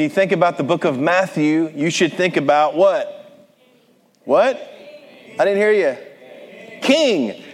When 0.00 0.08
you 0.08 0.14
think 0.14 0.32
about 0.32 0.56
the 0.56 0.64
book 0.64 0.86
of 0.86 0.98
Matthew, 0.98 1.70
you 1.76 1.90
should 1.90 2.14
think 2.14 2.38
about 2.38 2.74
what? 2.74 3.46
What? 4.24 4.56
I 5.38 5.44
didn't 5.44 5.58
hear 5.58 5.72
you. 5.72 6.80
King. 6.80 7.44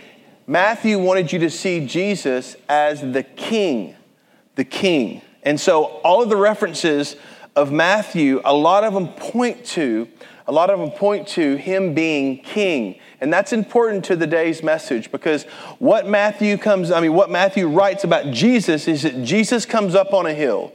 Matthew 0.46 0.96
wanted 1.00 1.32
you 1.32 1.41
to 1.41 1.50
see 1.50 1.84
Jesus 1.84 2.55
as 2.69 3.00
the 3.00 3.24
king. 3.24 3.96
The 4.55 4.62
king. 4.64 5.22
And 5.42 5.59
so 5.59 5.86
all 6.05 6.22
of 6.22 6.28
the 6.28 6.36
references 6.36 7.16
of 7.56 7.72
Matthew, 7.72 8.41
a 8.45 8.55
lot 8.55 8.84
of 8.84 8.94
them 8.94 9.08
point 9.08 9.64
to 9.70 10.06
a 10.47 10.52
lot 10.52 10.70
of 10.70 10.78
them 10.78 10.92
point 10.92 11.27
to 11.27 11.56
him 11.56 11.94
being 11.94 12.38
king. 12.44 13.00
And 13.20 13.33
that's 13.33 13.52
important 13.52 14.05
to 14.05 14.14
the 14.14 14.28
day's 14.28 14.62
message 14.62 15.10
because 15.10 15.42
what 15.80 16.06
Matthew 16.06 16.58
comes, 16.58 16.92
I 16.92 17.00
mean, 17.00 17.14
what 17.14 17.28
Matthew 17.28 17.66
writes 17.66 18.05
about 18.05 18.30
Jesus 18.33 18.86
is 18.86 19.02
that 19.02 19.24
Jesus 19.24 19.66
comes 19.66 19.97
up 19.97 20.12
on 20.12 20.27
a 20.27 20.33
hill 20.33 20.72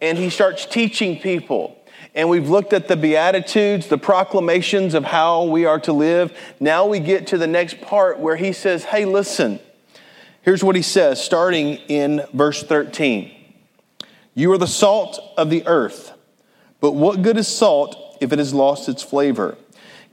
and 0.00 0.18
he 0.18 0.30
starts 0.30 0.66
teaching 0.66 1.18
people. 1.18 1.76
And 2.14 2.28
we've 2.28 2.48
looked 2.48 2.72
at 2.72 2.88
the 2.88 2.96
Beatitudes, 2.96 3.86
the 3.86 3.98
proclamations 3.98 4.94
of 4.94 5.04
how 5.04 5.44
we 5.44 5.64
are 5.64 5.78
to 5.80 5.92
live. 5.92 6.36
Now 6.58 6.86
we 6.86 7.00
get 7.00 7.28
to 7.28 7.38
the 7.38 7.46
next 7.46 7.80
part 7.80 8.18
where 8.18 8.36
he 8.36 8.52
says, 8.52 8.84
Hey, 8.84 9.04
listen. 9.04 9.60
Here's 10.42 10.64
what 10.64 10.76
he 10.76 10.82
says, 10.82 11.22
starting 11.22 11.74
in 11.88 12.22
verse 12.32 12.62
13 12.62 13.30
You 14.34 14.52
are 14.52 14.58
the 14.58 14.66
salt 14.66 15.20
of 15.36 15.50
the 15.50 15.66
earth, 15.66 16.12
but 16.80 16.92
what 16.92 17.22
good 17.22 17.36
is 17.36 17.48
salt 17.48 18.16
if 18.20 18.32
it 18.32 18.38
has 18.38 18.54
lost 18.54 18.88
its 18.88 19.02
flavor? 19.02 19.58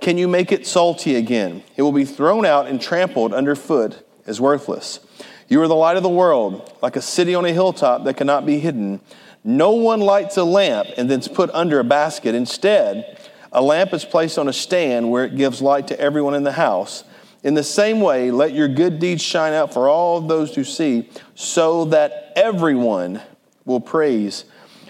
Can 0.01 0.17
you 0.17 0.27
make 0.27 0.51
it 0.51 0.67
salty 0.67 1.15
again? 1.15 1.63
It 1.77 1.81
will 1.81 1.91
be 1.91 2.05
thrown 2.05 2.45
out 2.45 2.67
and 2.67 2.81
trampled 2.81 3.33
underfoot 3.33 4.05
as 4.27 4.41
worthless. 4.41 4.99
You 5.47 5.61
are 5.61 5.67
the 5.67 5.75
light 5.75 5.95
of 5.95 6.03
the 6.03 6.09
world, 6.09 6.73
like 6.81 6.95
a 6.95 7.01
city 7.01 7.33
on 7.33 7.45
a 7.45 7.53
hilltop 7.53 8.03
that 8.03 8.17
cannot 8.17 8.45
be 8.45 8.59
hidden. 8.59 8.99
No 9.47 9.73
one 9.73 9.99
lights 9.99 10.37
a 10.37 10.43
lamp 10.43 10.87
and 10.97 11.07
then 11.07 11.19
it's 11.19 11.27
put 11.27 11.51
under 11.51 11.79
a 11.79 11.83
basket. 11.83 12.33
Instead, 12.33 13.19
a 13.51 13.61
lamp 13.61 13.93
is 13.93 14.03
placed 14.03 14.39
on 14.39 14.47
a 14.49 14.53
stand 14.53 15.11
where 15.11 15.23
it 15.23 15.35
gives 15.35 15.61
light 15.61 15.87
to 15.89 15.99
everyone 15.99 16.33
in 16.33 16.43
the 16.43 16.53
house. 16.53 17.03
In 17.43 17.53
the 17.53 17.63
same 17.63 18.01
way, 18.01 18.31
let 18.31 18.53
your 18.53 18.67
good 18.67 18.97
deeds 18.97 19.21
shine 19.21 19.53
out 19.53 19.71
for 19.71 19.87
all 19.87 20.19
those 20.19 20.55
who 20.55 20.63
see, 20.63 21.07
so 21.35 21.85
that 21.85 22.33
everyone 22.35 23.21
will 23.65 23.79
praise 23.79 24.45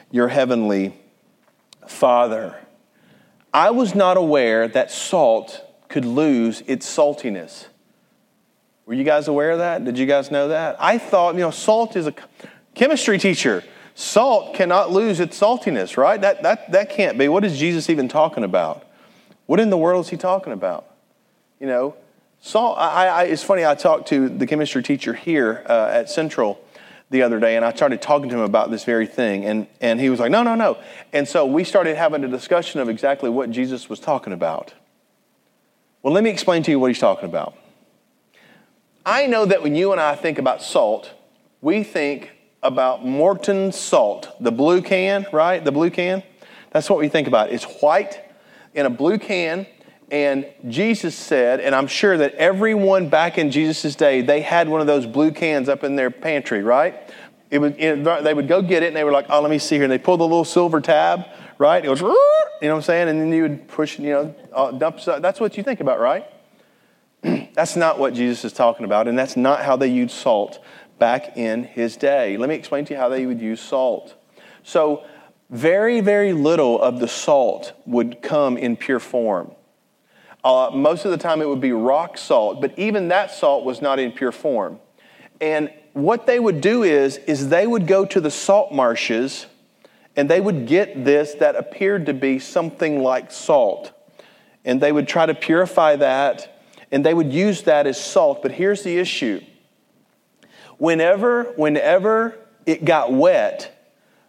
your 0.10 0.30
heavenly 0.30 0.98
Father. 1.86 2.58
I 3.54 3.72
was 3.72 3.94
not 3.94 4.16
aware 4.16 4.70
that 4.70 4.90
salt 4.90 5.62
could 5.90 6.06
lose 6.06 6.64
its 6.66 6.88
saltiness. 6.88 7.66
Were 8.86 8.94
you 8.94 9.04
guys 9.04 9.28
aware 9.28 9.52
of 9.52 9.58
that? 9.58 9.84
Did 9.84 10.00
you 10.00 10.06
guys 10.06 10.32
know 10.32 10.48
that? 10.48 10.78
I 10.80 10.98
thought, 10.98 11.36
you 11.36 11.42
know, 11.42 11.52
salt 11.52 11.98
is 11.98 12.08
a 12.08 12.14
chemistry 12.74 13.18
teacher. 13.18 13.66
Salt 13.98 14.54
cannot 14.54 14.92
lose 14.92 15.22
its 15.22 15.40
saltiness, 15.40 15.96
right? 15.96 16.20
That, 16.20 16.44
that, 16.44 16.72
that 16.74 16.90
can't 16.90 17.18
be. 17.18 17.30
What 17.30 17.46
is 17.46 17.58
Jesus 17.58 17.90
even 17.90 18.10
talking 18.10 18.44
about? 18.44 18.86
What 19.46 19.62
in 19.62 19.70
the 19.70 19.78
world 19.78 20.04
is 20.04 20.10
he 20.10 20.18
talking 20.18 20.52
about? 20.52 20.86
You 21.62 21.68
know, 21.68 21.96
salt, 22.42 22.78
I, 22.78 23.08
I, 23.08 23.24
it's 23.24 23.42
funny, 23.42 23.66
I 23.66 23.74
talked 23.74 24.10
to 24.10 24.28
the 24.28 24.46
chemistry 24.46 24.84
teacher 24.84 25.14
here 25.14 25.64
uh, 25.68 25.90
at 25.94 26.10
Central 26.10 26.60
the 27.10 27.22
other 27.22 27.40
day, 27.40 27.56
and 27.56 27.64
I 27.64 27.74
started 27.74 28.02
talking 28.02 28.28
to 28.30 28.36
him 28.36 28.42
about 28.42 28.70
this 28.70 28.84
very 28.84 29.08
thing, 29.08 29.46
and, 29.46 29.66
and 29.80 30.02
he 30.02 30.10
was 30.10 30.20
like, 30.20 30.32
no, 30.32 30.44
no, 30.44 30.56
no. 30.56 30.78
And 31.14 31.26
so 31.26 31.46
we 31.46 31.64
started 31.64 31.96
having 31.96 32.22
a 32.26 32.28
discussion 32.28 32.82
of 32.82 32.90
exactly 32.90 33.30
what 33.30 33.50
Jesus 33.50 33.88
was 33.88 34.02
talking 34.02 34.34
about. 34.34 34.74
Well, 36.04 36.14
let 36.14 36.24
me 36.24 36.32
explain 36.32 36.64
to 36.64 36.72
you 36.72 36.80
what 36.80 36.92
he's 36.92 37.00
talking 37.00 37.30
about. 37.30 37.56
I 39.06 39.28
know 39.28 39.46
that 39.46 39.64
when 39.64 39.74
you 39.74 39.94
and 39.94 40.02
I 40.02 40.16
think 40.16 40.38
about 40.38 40.62
salt, 40.62 41.14
we 41.62 41.84
think 41.84 42.35
about 42.66 43.06
Morton 43.06 43.72
salt, 43.72 44.36
the 44.40 44.52
blue 44.52 44.82
can, 44.82 45.26
right? 45.32 45.64
The 45.64 45.72
blue 45.72 45.90
can. 45.90 46.24
That's 46.72 46.90
what 46.90 47.00
we 47.00 47.08
think 47.08 47.28
about. 47.28 47.52
It's 47.52 47.64
white 47.82 48.22
in 48.74 48.86
a 48.86 48.90
blue 48.90 49.18
can. 49.18 49.68
And 50.12 50.46
Jesus 50.68 51.16
said, 51.16 51.60
and 51.60 51.74
I'm 51.74 51.88
sure 51.88 52.18
that 52.18 52.34
everyone 52.36 53.10
back 53.10 53.38
in 53.38 53.52
Jesus' 53.52 53.96
day, 53.96 54.22
they 54.22 54.42
had 54.42 54.68
one 54.68 54.82
of 54.82 54.88
those 54.88 55.06
blue 55.06 55.32
cans 55.32 55.70
up 55.70 55.84
in 55.84 55.96
their 55.96 56.12
pantry, 56.12 56.64
right? 56.64 56.96
It 57.50 57.60
would, 57.60 57.78
they 57.78 58.34
would 58.34 58.48
go 58.48 58.62
get 58.62 58.84
it 58.84 58.88
and 58.88 58.96
they 58.96 59.04
were 59.04 59.12
like, 59.12 59.28
oh, 59.30 59.42
let 59.42 59.50
me 59.50 59.60
see 59.60 59.76
here. 59.76 59.84
And 59.84 59.92
they 59.92 59.98
pull 59.98 60.18
the 60.18 60.24
little 60.24 60.46
silver 60.46 60.82
tab, 60.82 61.26
right? 61.58 61.84
It 61.84 61.88
goes, 61.88 62.02
you 62.02 62.08
know 62.08 62.16
what 62.60 62.76
I'm 62.76 62.82
saying? 62.82 63.10
And 63.10 63.22
then 63.22 63.32
you 63.32 63.44
would 63.44 63.68
push, 63.68 64.00
you 64.00 64.10
know, 64.10 64.36
uh, 64.54 64.72
dump. 64.72 65.00
That's 65.06 65.40
what 65.40 65.58
you 65.58 65.64
think 65.64 65.80
about, 65.80 66.00
right? 66.00 66.26
that's 67.54 67.76
not 67.76 68.00
what 68.00 68.14
Jesus 68.14 68.46
is 68.46 68.54
talking 68.54 68.86
about. 68.86 69.08
And 69.08 69.18
that's 69.18 69.38
not 69.38 69.64
how 69.64 69.76
they 69.76 69.88
used 69.88 70.16
salt 70.16 70.60
back 71.00 71.38
in 71.38 71.64
his 71.64 71.98
day. 71.98 72.38
Let 72.38 72.50
me 72.50 72.56
explain 72.56 72.86
to 72.86 72.94
you 72.94 73.00
how 73.00 73.10
they 73.10 73.26
would 73.26 73.42
use 73.42 73.62
salt. 73.62 74.16
So, 74.64 75.06
very, 75.50 76.02
very 76.02 76.34
little 76.34 76.82
of 76.82 77.00
the 77.00 77.08
salt 77.08 77.74
would 77.86 78.22
come 78.22 78.58
in 78.58 78.76
pure 78.76 79.00
form. 79.00 79.52
Uh, 80.44 80.72
most 80.74 81.06
of 81.06 81.12
the 81.12 81.18
time, 81.18 81.42
it 81.42 81.48
would 81.48 81.62
be 81.62 81.72
rock 81.72 82.18
salt, 82.18 82.62
but 82.62 82.78
even 82.78 83.10
that 83.10 83.32
salt 83.32 83.64
was 83.64 83.82
not 83.82 84.00
in 84.00 84.12
pure 84.12 84.32
form. 84.32 84.80
And 85.40 85.72
what 85.94 86.26
they 86.26 86.40
would 86.40 86.62
do 86.62 86.84
is, 86.84 87.18
is 87.18 87.50
they 87.50 87.66
would 87.66 87.88
go 87.88 88.06
to 88.06 88.20
the 88.20 88.32
salt 88.32 88.72
marshes 88.72 89.46
and 90.16 90.30
they 90.30 90.40
would 90.40 90.68
get 90.68 91.04
this 91.04 91.34
that 91.36 91.56
appeared 91.56 92.06
to 92.08 92.14
be 92.14 92.40
something 92.40 93.02
like 93.02 93.32
salt. 93.32 93.92
And 94.64 94.82
they 94.82 94.92
would 94.92 95.08
try 95.08 95.26
to 95.26 95.34
purify 95.34 95.96
that 95.98 96.62
and 96.92 97.06
they 97.06 97.14
would 97.14 97.34
use 97.34 97.64
that 97.64 97.88
as 97.88 98.04
salt. 98.04 98.42
But 98.42 98.52
here's 98.52 98.84
the 98.84 98.98
issue 98.98 99.42
Whenever, 100.78 101.44
whenever 101.56 102.38
it 102.66 102.86
got 102.86 103.12
wet, 103.14 103.72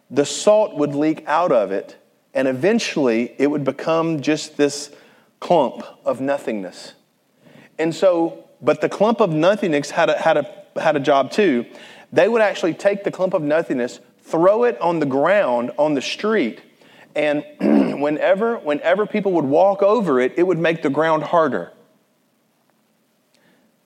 the 0.09 0.25
salt 0.25 0.75
would 0.75 0.95
leak 0.95 1.23
out 1.27 1.51
of 1.51 1.71
it, 1.71 1.97
and 2.33 2.47
eventually 2.47 3.35
it 3.37 3.47
would 3.47 3.63
become 3.63 4.21
just 4.21 4.57
this 4.57 4.91
clump 5.39 5.83
of 6.05 6.21
nothingness. 6.21 6.93
And 7.77 7.93
so, 7.93 8.45
but 8.61 8.81
the 8.81 8.89
clump 8.89 9.19
of 9.19 9.31
nothingness 9.31 9.91
had 9.91 10.09
a, 10.09 10.17
had 10.17 10.37
a, 10.37 10.81
had 10.81 10.95
a 10.95 10.99
job 10.99 11.31
too. 11.31 11.65
They 12.13 12.27
would 12.27 12.41
actually 12.41 12.73
take 12.73 13.03
the 13.03 13.11
clump 13.11 13.33
of 13.33 13.41
nothingness, 13.41 13.99
throw 14.21 14.63
it 14.63 14.79
on 14.79 14.99
the 14.99 15.05
ground 15.05 15.71
on 15.77 15.93
the 15.93 16.01
street, 16.01 16.61
and 17.15 17.43
whenever, 18.01 18.57
whenever 18.57 19.05
people 19.05 19.33
would 19.33 19.45
walk 19.45 19.81
over 19.81 20.19
it, 20.19 20.33
it 20.37 20.43
would 20.43 20.59
make 20.59 20.83
the 20.83 20.89
ground 20.89 21.23
harder. 21.23 21.73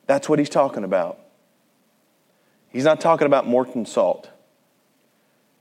That's 0.06 0.28
what 0.28 0.38
he's 0.40 0.50
talking 0.50 0.84
about. 0.84 1.18
He's 2.72 2.84
not 2.84 3.02
talking 3.02 3.28
about 3.28 3.48
Morton 3.48 3.86
salt. 3.86 4.30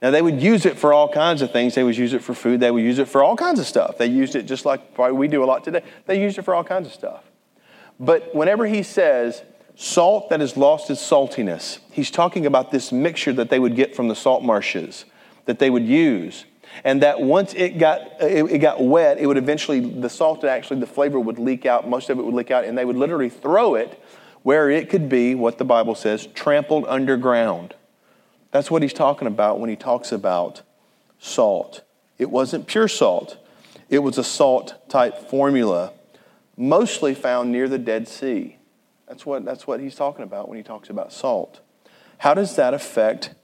Now, 0.00 0.10
they 0.10 0.22
would 0.22 0.40
use 0.40 0.64
it 0.64 0.78
for 0.78 0.94
all 0.94 1.12
kinds 1.12 1.42
of 1.42 1.52
things. 1.52 1.74
They 1.74 1.84
would 1.84 1.96
use 1.96 2.14
it 2.14 2.22
for 2.22 2.32
food. 2.32 2.60
They 2.60 2.70
would 2.70 2.82
use 2.82 2.98
it 2.98 3.08
for 3.08 3.22
all 3.22 3.36
kinds 3.36 3.60
of 3.60 3.66
stuff. 3.66 3.98
They 3.98 4.06
used 4.06 4.34
it 4.34 4.44
just 4.44 4.64
like 4.64 4.96
we 4.96 5.28
do 5.28 5.44
a 5.44 5.46
lot 5.46 5.62
today. 5.62 5.82
They 6.06 6.20
used 6.20 6.38
it 6.38 6.42
for 6.42 6.54
all 6.54 6.64
kinds 6.64 6.86
of 6.86 6.94
stuff. 6.94 7.24
But 7.98 8.34
whenever 8.34 8.66
he 8.66 8.82
says 8.82 9.42
salt 9.76 10.30
that 10.30 10.40
has 10.40 10.56
lost 10.56 10.88
its 10.88 11.06
saltiness, 11.06 11.80
he's 11.92 12.10
talking 12.10 12.46
about 12.46 12.70
this 12.70 12.92
mixture 12.92 13.32
that 13.34 13.50
they 13.50 13.58
would 13.58 13.76
get 13.76 13.94
from 13.94 14.08
the 14.08 14.16
salt 14.16 14.42
marshes 14.42 15.04
that 15.44 15.58
they 15.58 15.68
would 15.68 15.86
use. 15.86 16.46
And 16.82 17.02
that 17.02 17.20
once 17.20 17.52
it 17.52 17.78
got, 17.78 18.00
it, 18.22 18.50
it 18.50 18.58
got 18.58 18.82
wet, 18.82 19.18
it 19.18 19.26
would 19.26 19.36
eventually, 19.36 19.80
the 19.80 20.08
salt, 20.08 20.44
actually, 20.44 20.80
the 20.80 20.86
flavor 20.86 21.20
would 21.20 21.38
leak 21.38 21.66
out. 21.66 21.88
Most 21.88 22.08
of 22.08 22.18
it 22.18 22.22
would 22.22 22.34
leak 22.34 22.50
out, 22.50 22.64
and 22.64 22.78
they 22.78 22.84
would 22.84 22.96
literally 22.96 23.28
throw 23.28 23.74
it 23.74 24.00
where 24.42 24.70
it 24.70 24.88
could 24.88 25.08
be 25.08 25.34
what 25.34 25.58
the 25.58 25.64
Bible 25.64 25.94
says 25.94 26.26
trampled 26.26 26.84
underground. 26.88 27.74
That's 28.50 28.70
what 28.70 28.82
he's 28.82 28.92
talking 28.92 29.28
about 29.28 29.60
when 29.60 29.70
he 29.70 29.76
talks 29.76 30.12
about 30.12 30.62
salt. 31.18 31.82
It 32.18 32.30
wasn't 32.30 32.66
pure 32.66 32.88
salt, 32.88 33.36
it 33.88 34.00
was 34.00 34.18
a 34.18 34.24
salt 34.24 34.88
type 34.88 35.28
formula, 35.28 35.92
mostly 36.56 37.14
found 37.14 37.52
near 37.52 37.68
the 37.68 37.78
Dead 37.78 38.08
Sea. 38.08 38.56
That's 39.08 39.26
what, 39.26 39.44
that's 39.44 39.66
what 39.66 39.80
he's 39.80 39.94
talking 39.94 40.22
about 40.22 40.48
when 40.48 40.56
he 40.56 40.62
talks 40.62 40.88
about 40.88 41.12
salt. 41.12 41.60
How 42.18 42.34
does 42.34 42.56
that 42.56 42.74
affect 42.74 43.34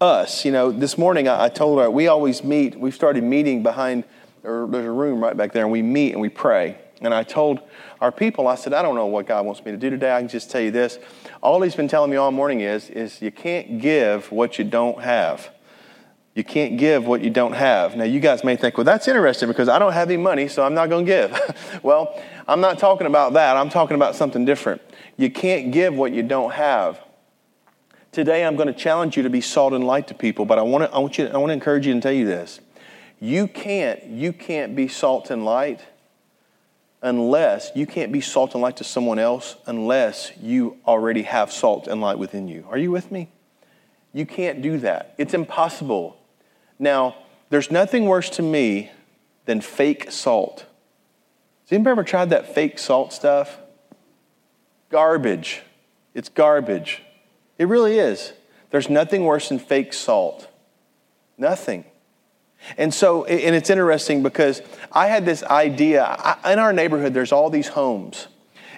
us? 0.00 0.44
You 0.44 0.52
know, 0.52 0.70
this 0.70 0.98
morning 0.98 1.28
I, 1.28 1.44
I 1.44 1.48
told 1.48 1.80
her 1.80 1.90
we 1.90 2.08
always 2.08 2.44
meet, 2.44 2.78
we've 2.78 2.94
started 2.94 3.24
meeting 3.24 3.62
behind, 3.62 4.04
or 4.42 4.66
there's 4.70 4.84
a 4.84 4.90
room 4.90 5.22
right 5.22 5.36
back 5.36 5.52
there, 5.52 5.62
and 5.62 5.72
we 5.72 5.80
meet 5.80 6.12
and 6.12 6.20
we 6.20 6.28
pray. 6.28 6.76
And 7.00 7.12
I 7.12 7.22
told 7.22 7.60
our 8.00 8.12
people, 8.12 8.46
I 8.48 8.54
said, 8.54 8.72
I 8.72 8.82
don't 8.82 8.94
know 8.94 9.06
what 9.06 9.26
God 9.26 9.44
wants 9.44 9.64
me 9.64 9.72
to 9.72 9.76
do 9.76 9.90
today. 9.90 10.14
I 10.14 10.20
can 10.20 10.28
just 10.28 10.50
tell 10.50 10.60
you 10.60 10.70
this. 10.70 10.98
All 11.42 11.60
He's 11.62 11.74
been 11.74 11.88
telling 11.88 12.10
me 12.10 12.16
all 12.16 12.30
morning 12.30 12.60
is, 12.60 12.88
is 12.90 13.20
you 13.20 13.30
can't 13.30 13.80
give 13.80 14.30
what 14.30 14.58
you 14.58 14.64
don't 14.64 15.02
have. 15.02 15.50
You 16.34 16.42
can't 16.42 16.76
give 16.78 17.06
what 17.06 17.20
you 17.20 17.30
don't 17.30 17.52
have. 17.52 17.96
Now, 17.96 18.04
you 18.04 18.18
guys 18.18 18.42
may 18.42 18.56
think, 18.56 18.76
well, 18.76 18.84
that's 18.84 19.06
interesting 19.06 19.48
because 19.48 19.68
I 19.68 19.78
don't 19.78 19.92
have 19.92 20.08
any 20.08 20.16
money, 20.16 20.48
so 20.48 20.64
I'm 20.64 20.74
not 20.74 20.88
going 20.88 21.06
to 21.06 21.10
give. 21.10 21.80
well, 21.82 22.20
I'm 22.48 22.60
not 22.60 22.78
talking 22.78 23.06
about 23.06 23.34
that. 23.34 23.56
I'm 23.56 23.70
talking 23.70 23.94
about 23.94 24.16
something 24.16 24.44
different. 24.44 24.82
You 25.16 25.30
can't 25.30 25.70
give 25.70 25.94
what 25.94 26.12
you 26.12 26.24
don't 26.24 26.52
have. 26.52 27.00
Today, 28.10 28.44
I'm 28.44 28.56
going 28.56 28.66
to 28.66 28.74
challenge 28.74 29.16
you 29.16 29.22
to 29.22 29.30
be 29.30 29.40
salt 29.40 29.74
and 29.74 29.86
light 29.86 30.08
to 30.08 30.14
people, 30.14 30.44
but 30.44 30.58
I 30.58 30.62
want 30.62 30.84
to, 30.84 30.94
I 30.94 30.98
want, 30.98 31.18
you, 31.18 31.26
I 31.26 31.36
want 31.36 31.50
to 31.50 31.54
encourage 31.54 31.86
you 31.86 31.92
and 31.92 32.02
tell 32.02 32.12
you 32.12 32.26
this. 32.26 32.60
You 33.20 33.46
can't, 33.46 34.04
you 34.04 34.32
can't 34.32 34.74
be 34.74 34.88
salt 34.88 35.30
and 35.30 35.44
light 35.44 35.80
unless 37.04 37.70
you 37.74 37.86
can't 37.86 38.10
be 38.10 38.20
salt 38.22 38.54
and 38.54 38.62
light 38.62 38.78
to 38.78 38.84
someone 38.84 39.18
else 39.18 39.56
unless 39.66 40.32
you 40.40 40.78
already 40.86 41.22
have 41.22 41.52
salt 41.52 41.86
and 41.86 42.00
light 42.00 42.18
within 42.18 42.48
you. 42.48 42.66
Are 42.70 42.78
you 42.78 42.90
with 42.90 43.12
me? 43.12 43.28
You 44.14 44.24
can't 44.24 44.62
do 44.62 44.78
that. 44.78 45.14
It's 45.18 45.34
impossible. 45.34 46.16
Now, 46.78 47.14
there's 47.50 47.70
nothing 47.70 48.06
worse 48.06 48.30
to 48.30 48.42
me 48.42 48.90
than 49.44 49.60
fake 49.60 50.10
salt. 50.10 50.64
Has 51.64 51.72
anybody 51.72 51.90
ever 51.90 52.04
tried 52.04 52.30
that 52.30 52.54
fake 52.54 52.78
salt 52.78 53.12
stuff? 53.12 53.58
Garbage. 54.88 55.60
It's 56.14 56.30
garbage. 56.30 57.02
It 57.58 57.66
really 57.66 57.98
is. 57.98 58.32
There's 58.70 58.88
nothing 58.88 59.24
worse 59.24 59.50
than 59.50 59.58
fake 59.58 59.92
salt. 59.92 60.48
Nothing. 61.36 61.84
And 62.76 62.92
so, 62.92 63.24
and 63.24 63.54
it's 63.54 63.70
interesting 63.70 64.22
because 64.22 64.62
I 64.90 65.06
had 65.06 65.24
this 65.24 65.42
idea. 65.42 66.04
I, 66.04 66.52
in 66.52 66.58
our 66.58 66.72
neighborhood, 66.72 67.14
there's 67.14 67.32
all 67.32 67.50
these 67.50 67.68
homes, 67.68 68.26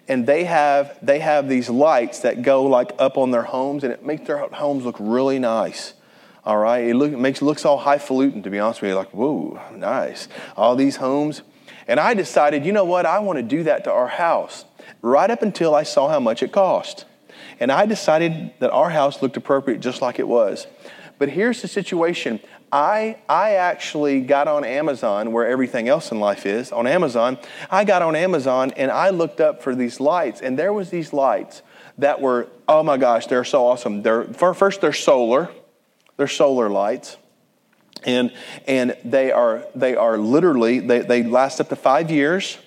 and 0.09 0.27
they 0.27 0.45
have 0.45 0.99
they 1.03 1.21
have 1.21 1.49
these 1.49 1.71
lights 1.71 2.21
that 2.21 2.43
go 2.43 2.65
like 2.65 2.93
up 2.99 3.17
on 3.17 3.31
their 3.31 3.45
homes, 3.45 3.85
and 3.85 3.93
it 3.93 4.05
makes 4.05 4.27
their 4.27 4.39
homes 4.39 4.85
look 4.85 4.97
really 4.99 5.39
nice. 5.39 5.95
All 6.45 6.59
right, 6.59 6.89
it, 6.89 6.95
look, 6.95 7.13
it 7.13 7.19
makes 7.19 7.43
looks 7.43 7.65
all 7.65 7.79
highfalutin. 7.79 8.43
To 8.43 8.51
be 8.51 8.59
honest 8.59 8.83
with 8.83 8.91
you, 8.91 8.97
like 8.97 9.11
whoa, 9.11 9.61
nice. 9.75 10.29
All 10.57 10.77
these 10.77 10.97
homes, 10.97 11.43
and 11.87 12.01
I 12.01 12.15
decided, 12.15 12.67
you 12.67 12.73
know 12.73 12.85
what? 12.85 13.07
I 13.07 13.21
want 13.21 13.39
to 13.39 13.43
do 13.43 13.63
that 13.65 13.85
to 13.85 13.93
our 13.93 14.09
house. 14.09 14.65
Right 15.03 15.31
up 15.31 15.43
until 15.43 15.75
I 15.75 15.85
saw 15.85 16.09
how 16.09 16.21
much 16.21 16.43
it 16.43 16.53
cost, 16.53 17.05
and 17.61 17.71
I 17.71 17.87
decided 17.87 18.53
that 18.59 18.71
our 18.71 18.91
house 18.91 19.23
looked 19.23 19.37
appropriate 19.37 19.81
just 19.81 20.03
like 20.03 20.19
it 20.19 20.27
was. 20.27 20.67
But 21.19 21.31
here's 21.31 21.63
the 21.63 21.69
situation. 21.69 22.41
I, 22.71 23.19
I 23.29 23.53
actually 23.53 24.21
got 24.21 24.49
on 24.49 24.65
Amazon, 24.65 25.33
where 25.33 25.47
everything 25.47 25.89
else 25.89 26.11
in 26.11 26.21
life 26.21 26.45
is, 26.47 26.73
on 26.73 26.87
Amazon. 26.87 27.39
I 27.71 27.85
got 27.85 28.03
on 28.03 28.17
Amazon 28.17 28.73
and 28.77 28.91
I 28.91 29.11
looked 29.11 29.41
up 29.41 29.63
for 29.63 29.75
these 29.75 30.01
lights, 30.01 30.41
and 30.41 30.59
there 30.59 30.73
was 30.73 30.91
these 30.91 31.13
lights 31.13 31.63
that 31.99 32.21
were, 32.21 32.49
oh 32.69 32.83
my 32.83 32.97
gosh, 32.97 33.27
they're 33.27 33.45
so 33.45 33.67
awesome. 33.67 34.03
They're, 34.03 34.25
first, 34.25 34.81
they're 34.81 34.93
solar. 34.93 35.51
They're 36.17 36.29
solar 36.29 36.69
lights. 36.69 37.17
And, 38.05 38.33
and 38.67 38.97
they, 39.05 39.33
are, 39.33 39.65
they 39.75 39.97
are 39.97 40.19
literally, 40.19 40.81
they, 40.81 41.01
they 41.01 41.23
last 41.23 41.61
up 41.61 41.69
to 41.71 41.77
five 41.77 42.11
years. 42.11 42.59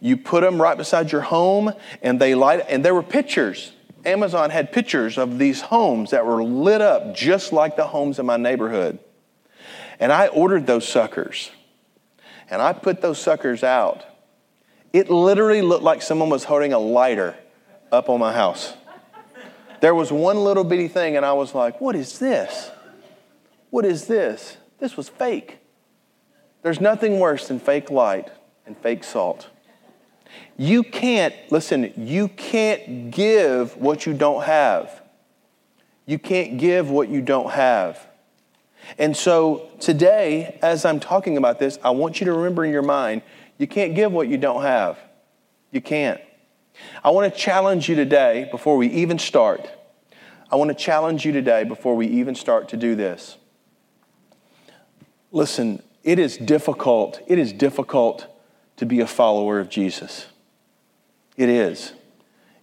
You 0.00 0.16
put 0.16 0.40
them 0.40 0.60
right 0.60 0.76
beside 0.76 1.12
your 1.12 1.20
home, 1.20 1.72
and 2.02 2.20
they 2.20 2.34
light, 2.34 2.64
and 2.68 2.84
there 2.84 2.94
were 2.94 3.04
pictures. 3.04 3.72
Amazon 4.04 4.50
had 4.50 4.72
pictures 4.72 5.18
of 5.18 5.38
these 5.38 5.60
homes 5.60 6.10
that 6.10 6.26
were 6.26 6.42
lit 6.42 6.80
up 6.80 7.14
just 7.14 7.52
like 7.52 7.76
the 7.76 7.86
homes 7.86 8.18
in 8.18 8.26
my 8.26 8.36
neighborhood. 8.36 8.98
And 10.00 10.12
I 10.12 10.26
ordered 10.28 10.66
those 10.66 10.86
suckers. 10.86 11.50
And 12.50 12.60
I 12.60 12.72
put 12.72 13.00
those 13.00 13.18
suckers 13.18 13.62
out. 13.62 14.04
It 14.92 15.10
literally 15.10 15.62
looked 15.62 15.84
like 15.84 16.02
someone 16.02 16.28
was 16.28 16.44
holding 16.44 16.72
a 16.72 16.78
lighter 16.78 17.36
up 17.90 18.08
on 18.08 18.20
my 18.20 18.32
house. 18.32 18.74
There 19.80 19.94
was 19.94 20.12
one 20.12 20.44
little 20.44 20.64
bitty 20.64 20.88
thing, 20.88 21.16
and 21.16 21.24
I 21.24 21.32
was 21.32 21.54
like, 21.54 21.80
What 21.80 21.96
is 21.96 22.18
this? 22.18 22.70
What 23.70 23.84
is 23.84 24.06
this? 24.06 24.56
This 24.78 24.96
was 24.96 25.08
fake. 25.08 25.58
There's 26.62 26.80
nothing 26.80 27.18
worse 27.18 27.48
than 27.48 27.58
fake 27.58 27.90
light 27.90 28.28
and 28.66 28.76
fake 28.76 29.02
salt. 29.02 29.48
You 30.56 30.82
can't, 30.82 31.34
listen, 31.50 31.92
you 31.96 32.28
can't 32.28 33.10
give 33.10 33.76
what 33.76 34.06
you 34.06 34.12
don't 34.12 34.44
have. 34.44 35.02
You 36.06 36.18
can't 36.18 36.58
give 36.58 36.90
what 36.90 37.08
you 37.08 37.22
don't 37.22 37.50
have. 37.50 38.06
And 38.98 39.16
so 39.16 39.70
today, 39.80 40.58
as 40.62 40.84
I'm 40.84 41.00
talking 41.00 41.36
about 41.36 41.58
this, 41.58 41.78
I 41.82 41.90
want 41.90 42.20
you 42.20 42.26
to 42.26 42.32
remember 42.32 42.64
in 42.64 42.72
your 42.72 42.82
mind 42.82 43.22
you 43.58 43.66
can't 43.66 43.94
give 43.94 44.12
what 44.12 44.28
you 44.28 44.38
don't 44.38 44.62
have. 44.62 44.98
You 45.70 45.80
can't. 45.80 46.20
I 47.04 47.10
want 47.10 47.32
to 47.32 47.38
challenge 47.38 47.88
you 47.88 47.94
today 47.94 48.48
before 48.50 48.76
we 48.76 48.88
even 48.88 49.18
start. 49.18 49.70
I 50.50 50.56
want 50.56 50.68
to 50.68 50.74
challenge 50.74 51.24
you 51.24 51.32
today 51.32 51.64
before 51.64 51.94
we 51.94 52.06
even 52.08 52.34
start 52.34 52.68
to 52.70 52.76
do 52.76 52.94
this. 52.94 53.36
Listen, 55.30 55.82
it 56.02 56.18
is 56.18 56.36
difficult. 56.36 57.20
It 57.26 57.38
is 57.38 57.52
difficult 57.52 58.26
to 58.82 58.86
be 58.86 58.98
a 58.98 59.06
follower 59.06 59.60
of 59.60 59.70
Jesus. 59.70 60.26
It 61.36 61.48
is. 61.48 61.92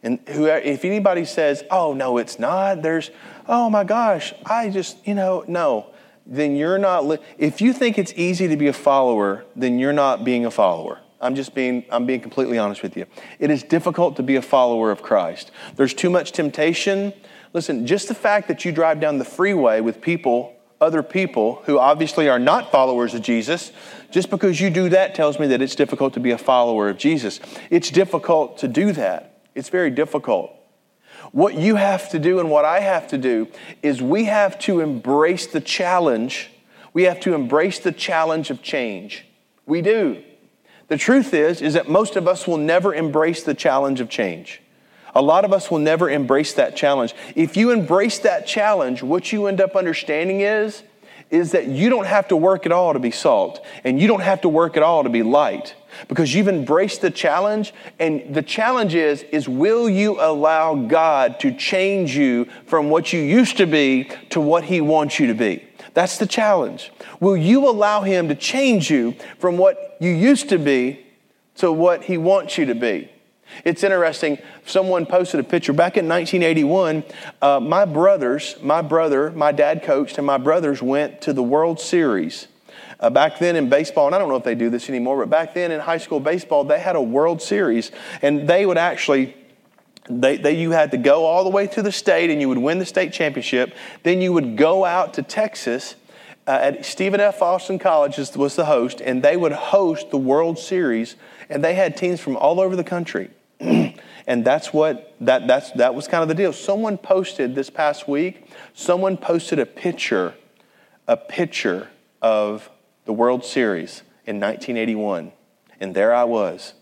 And 0.03 0.19
whoever, 0.27 0.59
if 0.59 0.83
anybody 0.83 1.23
says, 1.23 1.63
oh, 1.71 1.93
no, 1.93 2.17
it's 2.17 2.37
not, 2.37 2.81
there's, 2.81 3.09
oh 3.47 3.69
my 3.69 3.83
gosh, 3.83 4.33
I 4.45 4.69
just, 4.69 5.05
you 5.07 5.15
know, 5.15 5.45
no 5.47 5.91
then 6.29 6.55
you're 6.55 6.77
not, 6.77 7.05
li- 7.05 7.17
if 7.39 7.59
you 7.59 7.73
think 7.73 7.97
it's 7.97 8.13
easy 8.15 8.47
to 8.47 8.55
be 8.55 8.67
a 8.67 8.73
follower, 8.73 9.45
then 9.55 9.79
you're 9.79 9.91
not 9.91 10.23
being 10.23 10.45
a 10.45 10.51
follower. 10.51 10.99
I'm 11.19 11.33
just 11.33 11.55
being, 11.55 11.83
I'm 11.89 12.05
being 12.05 12.21
completely 12.21 12.59
honest 12.59 12.83
with 12.83 12.95
you. 12.95 13.07
It 13.39 13.49
is 13.49 13.63
difficult 13.63 14.15
to 14.17 14.23
be 14.23 14.35
a 14.35 14.41
follower 14.41 14.91
of 14.91 15.01
Christ. 15.01 15.51
There's 15.75 15.93
too 15.93 16.09
much 16.09 16.31
temptation. 16.31 17.13
Listen, 17.51 17.87
just 17.87 18.07
the 18.07 18.13
fact 18.13 18.47
that 18.47 18.63
you 18.63 18.71
drive 18.71 18.99
down 18.99 19.17
the 19.17 19.25
freeway 19.25 19.81
with 19.81 20.01
people, 20.01 20.55
other 20.81 21.03
people 21.03 21.61
who 21.65 21.77
obviously 21.77 22.29
are 22.29 22.39
not 22.39 22.71
followers 22.71 23.13
of 23.13 23.21
Jesus, 23.21 23.71
just 24.11 24.29
because 24.29 24.61
you 24.61 24.69
do 24.69 24.89
that 24.89 25.13
tells 25.13 25.39
me 25.39 25.47
that 25.47 25.61
it's 25.61 25.75
difficult 25.75 26.13
to 26.13 26.19
be 26.19 26.31
a 26.31 26.37
follower 26.37 26.89
of 26.89 26.97
Jesus. 26.97 27.39
It's 27.69 27.91
difficult 27.91 28.57
to 28.59 28.67
do 28.67 28.91
that. 28.93 29.41
It's 29.55 29.69
very 29.69 29.91
difficult. 29.91 30.53
What 31.31 31.55
you 31.55 31.75
have 31.75 32.09
to 32.09 32.19
do 32.19 32.39
and 32.39 32.49
what 32.49 32.65
I 32.65 32.79
have 32.79 33.07
to 33.09 33.17
do 33.17 33.47
is 33.83 34.01
we 34.01 34.25
have 34.25 34.57
to 34.59 34.79
embrace 34.79 35.47
the 35.47 35.61
challenge. 35.61 36.49
We 36.93 37.03
have 37.03 37.19
to 37.21 37.33
embrace 37.33 37.79
the 37.79 37.91
challenge 37.91 38.49
of 38.49 38.61
change. 38.61 39.25
We 39.65 39.81
do. 39.81 40.23
The 40.87 40.97
truth 40.97 41.33
is 41.33 41.61
is 41.61 41.73
that 41.73 41.87
most 41.87 42.15
of 42.15 42.27
us 42.27 42.47
will 42.47 42.57
never 42.57 42.93
embrace 42.93 43.43
the 43.43 43.53
challenge 43.53 43.99
of 43.99 44.09
change. 44.09 44.61
A 45.15 45.21
lot 45.21 45.45
of 45.45 45.53
us 45.53 45.71
will 45.71 45.79
never 45.79 46.09
embrace 46.09 46.53
that 46.53 46.75
challenge. 46.75 47.15
If 47.35 47.57
you 47.57 47.71
embrace 47.71 48.19
that 48.19 48.45
challenge, 48.45 49.01
what 49.01 49.31
you 49.31 49.47
end 49.47 49.61
up 49.61 49.75
understanding 49.75 50.41
is 50.41 50.83
is 51.29 51.51
that 51.51 51.67
you 51.67 51.89
don't 51.89 52.07
have 52.07 52.27
to 52.27 52.35
work 52.35 52.65
at 52.65 52.71
all 52.71 52.93
to 52.93 52.99
be 52.99 53.11
salt 53.11 53.63
and 53.83 54.01
you 54.01 54.07
don't 54.07 54.21
have 54.21 54.41
to 54.41 54.49
work 54.49 54.75
at 54.75 54.83
all 54.83 55.03
to 55.03 55.09
be 55.09 55.21
light 55.21 55.75
because 56.07 56.33
you've 56.33 56.47
embraced 56.47 57.01
the 57.01 57.11
challenge 57.11 57.73
and 57.99 58.33
the 58.33 58.41
challenge 58.41 58.95
is 58.95 59.23
is 59.23 59.47
will 59.47 59.89
you 59.89 60.19
allow 60.19 60.73
God 60.73 61.39
to 61.41 61.53
change 61.53 62.15
you 62.15 62.45
from 62.65 62.89
what 62.89 63.13
you 63.13 63.19
used 63.19 63.57
to 63.57 63.67
be 63.67 64.09
to 64.29 64.41
what 64.41 64.63
he 64.63 64.81
wants 64.81 65.19
you 65.19 65.27
to 65.27 65.35
be? 65.35 65.63
That's 65.93 66.17
the 66.17 66.27
challenge. 66.27 66.91
Will 67.19 67.37
you 67.37 67.67
allow 67.67 68.01
him 68.01 68.27
to 68.29 68.35
change 68.35 68.89
you 68.89 69.15
from 69.37 69.57
what 69.57 69.97
you 69.99 70.11
used 70.11 70.49
to 70.49 70.57
be 70.57 71.05
to 71.57 71.71
what 71.71 72.03
he 72.03 72.17
wants 72.17 72.57
you 72.57 72.65
to 72.65 72.75
be 72.75 73.11
it's 73.65 73.83
interesting. 73.83 74.37
Someone 74.65 75.05
posted 75.05 75.39
a 75.39 75.43
picture 75.43 75.73
back 75.73 75.97
in 75.97 76.07
1981. 76.07 77.03
Uh, 77.41 77.59
my 77.59 77.85
brothers, 77.85 78.55
my 78.61 78.81
brother, 78.81 79.31
my 79.31 79.51
dad 79.51 79.83
coached, 79.83 80.17
and 80.17 80.25
my 80.25 80.37
brothers 80.37 80.81
went 80.81 81.21
to 81.21 81.33
the 81.33 81.43
World 81.43 81.79
Series 81.79 82.47
uh, 82.99 83.09
back 83.09 83.39
then 83.39 83.55
in 83.55 83.69
baseball, 83.69 84.07
and 84.07 84.15
I 84.15 84.19
don't 84.19 84.29
know 84.29 84.35
if 84.35 84.43
they 84.43 84.55
do 84.55 84.69
this 84.69 84.89
anymore, 84.89 85.17
but 85.19 85.29
back 85.29 85.53
then 85.53 85.71
in 85.71 85.79
high 85.79 85.97
school 85.97 86.19
baseball, 86.19 86.63
they 86.63 86.79
had 86.79 86.95
a 86.95 87.01
World 87.01 87.41
Series, 87.41 87.91
and 88.21 88.47
they 88.47 88.65
would 88.65 88.77
actually 88.77 89.35
they, 90.09 90.37
they, 90.37 90.59
you 90.59 90.71
had 90.71 90.89
to 90.91 90.97
go 90.97 91.25
all 91.25 91.43
the 91.43 91.51
way 91.51 91.67
to 91.67 91.83
the 91.83 91.91
state 91.91 92.31
and 92.31 92.41
you 92.41 92.49
would 92.49 92.57
win 92.57 92.79
the 92.79 92.85
state 92.85 93.13
championship. 93.13 93.75
Then 94.01 94.21
you 94.21 94.33
would 94.33 94.57
go 94.57 94.83
out 94.83 95.13
to 95.13 95.21
Texas 95.21 95.93
uh, 96.47 96.51
at 96.51 96.83
Stephen 96.83 97.19
F. 97.19 97.43
Austin 97.43 97.77
College 97.77 98.17
was 98.35 98.55
the 98.55 98.65
host, 98.65 99.01
and 99.01 99.21
they 99.21 99.37
would 99.37 99.51
host 99.51 100.09
the 100.09 100.17
World 100.17 100.57
Series, 100.57 101.15
and 101.47 101.63
they 101.63 101.75
had 101.75 101.95
teams 101.95 102.19
from 102.19 102.35
all 102.37 102.59
over 102.59 102.75
the 102.75 102.83
country. 102.83 103.29
and 104.27 104.45
that's 104.45 104.73
what 104.73 105.15
that 105.21 105.47
that's 105.47 105.71
that 105.71 105.93
was 105.93 106.07
kind 106.07 106.21
of 106.21 106.29
the 106.29 106.35
deal. 106.35 106.53
Someone 106.53 106.97
posted 106.97 107.55
this 107.55 107.69
past 107.69 108.07
week, 108.07 108.47
someone 108.73 109.17
posted 109.17 109.59
a 109.59 109.65
picture, 109.65 110.35
a 111.07 111.17
picture 111.17 111.89
of 112.21 112.69
the 113.05 113.13
World 113.13 113.43
Series 113.43 114.03
in 114.25 114.39
1981. 114.39 115.31
And 115.79 115.95
there 115.95 116.13
I 116.13 116.25
was, 116.25 116.73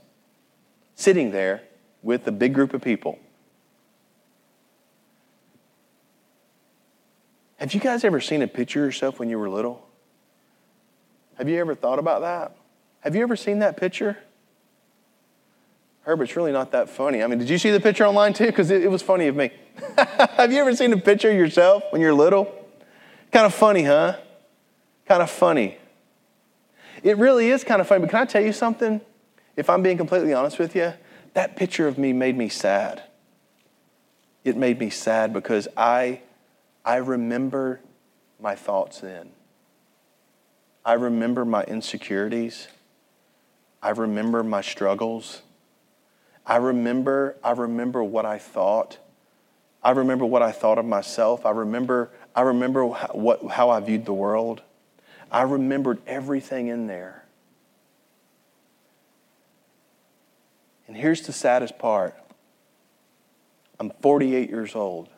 sitting 0.96 1.32
there 1.32 1.62
with 2.02 2.28
a 2.28 2.32
big 2.32 2.54
group 2.54 2.74
of 2.74 2.82
people. 2.82 3.20
Have 7.58 7.74
you 7.74 7.80
guys 7.80 8.04
ever 8.04 8.22
seen 8.22 8.42
a 8.42 8.48
picture 8.48 8.82
of 8.84 8.88
yourself 8.88 9.20
when 9.20 9.30
you 9.30 9.40
were 9.40 9.50
little? 9.50 9.88
Have 11.38 11.50
you 11.50 11.60
ever 11.60 11.76
thought 11.76 12.00
about 12.00 12.22
that? 12.22 12.56
Have 13.02 13.16
you 13.16 13.22
ever 13.22 13.36
seen 13.36 13.60
that 13.60 13.78
picture? 13.78 14.18
Herbert's 16.08 16.38
really 16.38 16.54
not 16.54 16.72
that 16.72 16.90
funny. 16.90 17.22
I 17.22 17.28
mean, 17.28 17.38
did 17.38 17.50
you 17.50 17.58
see 17.58 17.70
the 17.70 17.82
picture 17.82 18.06
online 18.06 18.32
too? 18.32 18.46
Because 18.46 18.72
it, 18.72 18.82
it, 18.82 18.88
was 18.88 19.02
funny 19.02 19.28
of 19.28 19.36
me. 19.36 19.52
Have 19.98 20.54
you 20.54 20.60
ever 20.60 20.74
seen 20.74 20.94
a 20.94 20.98
picture 20.98 21.30
of 21.30 21.36
yourself 21.36 21.84
when 21.90 22.02
you're 22.02 22.14
little? 22.14 22.46
Kind 23.30 23.46
of 23.46 23.54
funny, 23.54 23.84
huh? 23.84 24.16
kind 25.06 25.22
of 25.22 25.30
funny. 25.30 25.78
It 27.04 27.18
really 27.18 27.50
is 27.50 27.66
kind 27.66 27.82
of 27.82 27.88
funny, 27.88 28.00
but 28.00 28.10
can 28.10 28.22
I 28.22 28.26
tell 28.26 28.42
you 28.42 28.54
something? 28.54 29.02
If 29.58 29.70
I'm 29.70 29.84
being 29.84 29.98
completely 29.98 30.34
honest 30.34 30.60
with 30.60 30.78
you, 30.78 30.94
that 31.34 31.58
picture 31.58 31.90
of 31.90 31.98
me 31.98 32.14
made 32.14 32.38
me 32.38 32.48
sad. 32.48 33.04
It 34.46 34.56
made 34.56 34.80
me 34.80 34.90
sad 34.90 35.34
because 35.34 35.68
I, 35.76 36.22
I 36.86 36.96
remember 36.98 37.82
my 38.40 38.56
thoughts 38.56 39.02
then. 39.02 39.32
I 40.86 40.94
remember 40.94 41.44
my 41.44 41.64
insecurities. 41.64 42.70
I 43.84 43.90
remember 43.90 44.42
my 44.42 44.62
struggles. 44.62 45.42
I 46.48 46.56
remember, 46.56 47.36
I 47.44 47.52
remember 47.52 48.02
what 48.02 48.26
I 48.26 48.38
thought. 48.38 48.98
I 49.84 49.92
remember 49.92 50.26
what 50.26 50.42
I 50.42 50.54
thought 50.54 50.78
of 50.78 50.86
myself. 50.86 51.46
I 51.46 51.52
remember, 51.52 52.10
I 52.34 52.42
remember 52.42 52.90
how, 52.90 53.10
what, 53.10 53.46
how 53.52 53.70
I 53.70 53.82
viewed 53.82 54.06
the 54.06 54.14
world. 54.14 54.62
I 55.30 55.42
remembered 55.42 56.00
everything 56.08 56.68
in 56.68 56.88
there. 56.88 57.26
And 60.88 60.96
here's 60.96 61.22
the 61.24 61.34
saddest 61.34 61.78
part 61.78 62.16
I'm 63.78 63.92
48 64.02 64.50
years 64.50 64.74
old, 64.74 65.10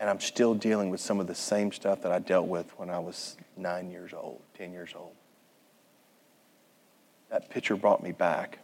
and 0.00 0.08
I'm 0.08 0.20
still 0.20 0.54
dealing 0.54 0.88
with 0.88 1.00
some 1.00 1.20
of 1.20 1.26
the 1.26 1.34
same 1.34 1.70
stuff 1.70 2.00
that 2.00 2.12
I 2.12 2.18
dealt 2.18 2.48
with 2.48 2.70
when 2.78 2.88
I 2.88 2.98
was 2.98 3.36
nine 3.58 3.90
years 3.90 4.12
old, 4.14 4.40
10 4.56 4.72
years 4.72 4.94
old. 4.96 5.12
That 7.28 7.50
picture 7.50 7.76
brought 7.76 8.02
me 8.02 8.12
back. 8.12 8.58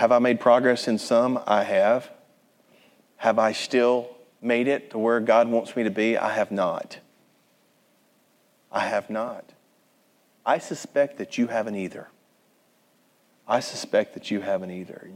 Have 0.00 0.12
I 0.12 0.18
made 0.18 0.40
progress 0.40 0.88
in 0.88 0.96
some? 0.96 1.38
I 1.46 1.62
have. 1.62 2.08
Have 3.16 3.38
I 3.38 3.52
still 3.52 4.08
made 4.40 4.66
it 4.66 4.92
to 4.92 4.98
where 4.98 5.20
God 5.20 5.46
wants 5.46 5.76
me 5.76 5.82
to 5.82 5.90
be? 5.90 6.16
I 6.16 6.32
have 6.32 6.50
not. 6.50 7.00
I 8.72 8.80
have 8.80 9.10
not. 9.10 9.44
I 10.46 10.56
suspect 10.56 11.18
that 11.18 11.36
you 11.36 11.48
haven't 11.48 11.74
either. 11.74 12.08
I 13.46 13.60
suspect 13.60 14.14
that 14.14 14.30
you 14.30 14.40
haven't 14.40 14.70
either. 14.70 15.10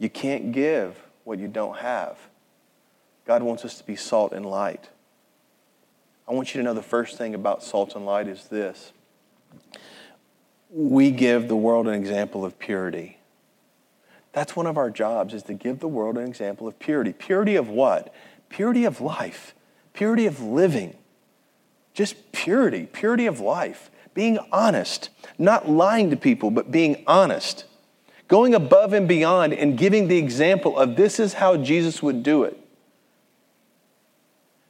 You 0.00 0.10
can't 0.10 0.50
give 0.50 1.00
what 1.22 1.38
you 1.38 1.46
don't 1.46 1.76
have. 1.76 2.18
God 3.24 3.44
wants 3.44 3.64
us 3.64 3.78
to 3.78 3.86
be 3.86 3.94
salt 3.94 4.32
and 4.32 4.44
light. 4.44 4.88
I 6.26 6.32
want 6.32 6.56
you 6.56 6.60
to 6.60 6.64
know 6.64 6.74
the 6.74 6.82
first 6.82 7.16
thing 7.18 7.36
about 7.36 7.62
salt 7.62 7.94
and 7.94 8.04
light 8.04 8.26
is 8.26 8.48
this 8.48 8.90
we 10.70 11.12
give 11.12 11.46
the 11.46 11.54
world 11.54 11.86
an 11.86 11.94
example 11.94 12.44
of 12.44 12.58
purity. 12.58 13.17
That's 14.32 14.54
one 14.54 14.66
of 14.66 14.76
our 14.76 14.90
jobs 14.90 15.34
is 15.34 15.42
to 15.44 15.54
give 15.54 15.80
the 15.80 15.88
world 15.88 16.18
an 16.18 16.26
example 16.26 16.68
of 16.68 16.78
purity. 16.78 17.12
Purity 17.12 17.56
of 17.56 17.68
what? 17.68 18.12
Purity 18.48 18.84
of 18.84 19.00
life, 19.00 19.54
purity 19.92 20.26
of 20.26 20.40
living. 20.40 20.96
Just 21.94 22.32
purity, 22.32 22.86
purity 22.86 23.26
of 23.26 23.40
life, 23.40 23.90
being 24.14 24.38
honest, 24.52 25.10
not 25.38 25.68
lying 25.68 26.10
to 26.10 26.16
people, 26.16 26.50
but 26.50 26.70
being 26.70 27.02
honest, 27.06 27.64
going 28.28 28.54
above 28.54 28.92
and 28.92 29.08
beyond 29.08 29.52
and 29.52 29.76
giving 29.76 30.08
the 30.08 30.18
example 30.18 30.78
of 30.78 30.96
this 30.96 31.18
is 31.18 31.34
how 31.34 31.56
Jesus 31.56 32.02
would 32.02 32.22
do 32.22 32.44
it. 32.44 32.58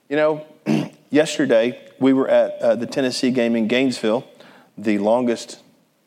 You 0.09 0.17
know, 0.17 0.47
yesterday 1.11 1.79
we 2.01 2.13
were 2.13 2.29
at 2.29 2.59
uh, 2.61 2.77
the 2.77 2.87
Tennessee 2.87 3.31
game 3.31 3.55
in 3.57 3.69
Gainesville, 3.69 4.27
the 4.79 4.99
longest 4.99 5.61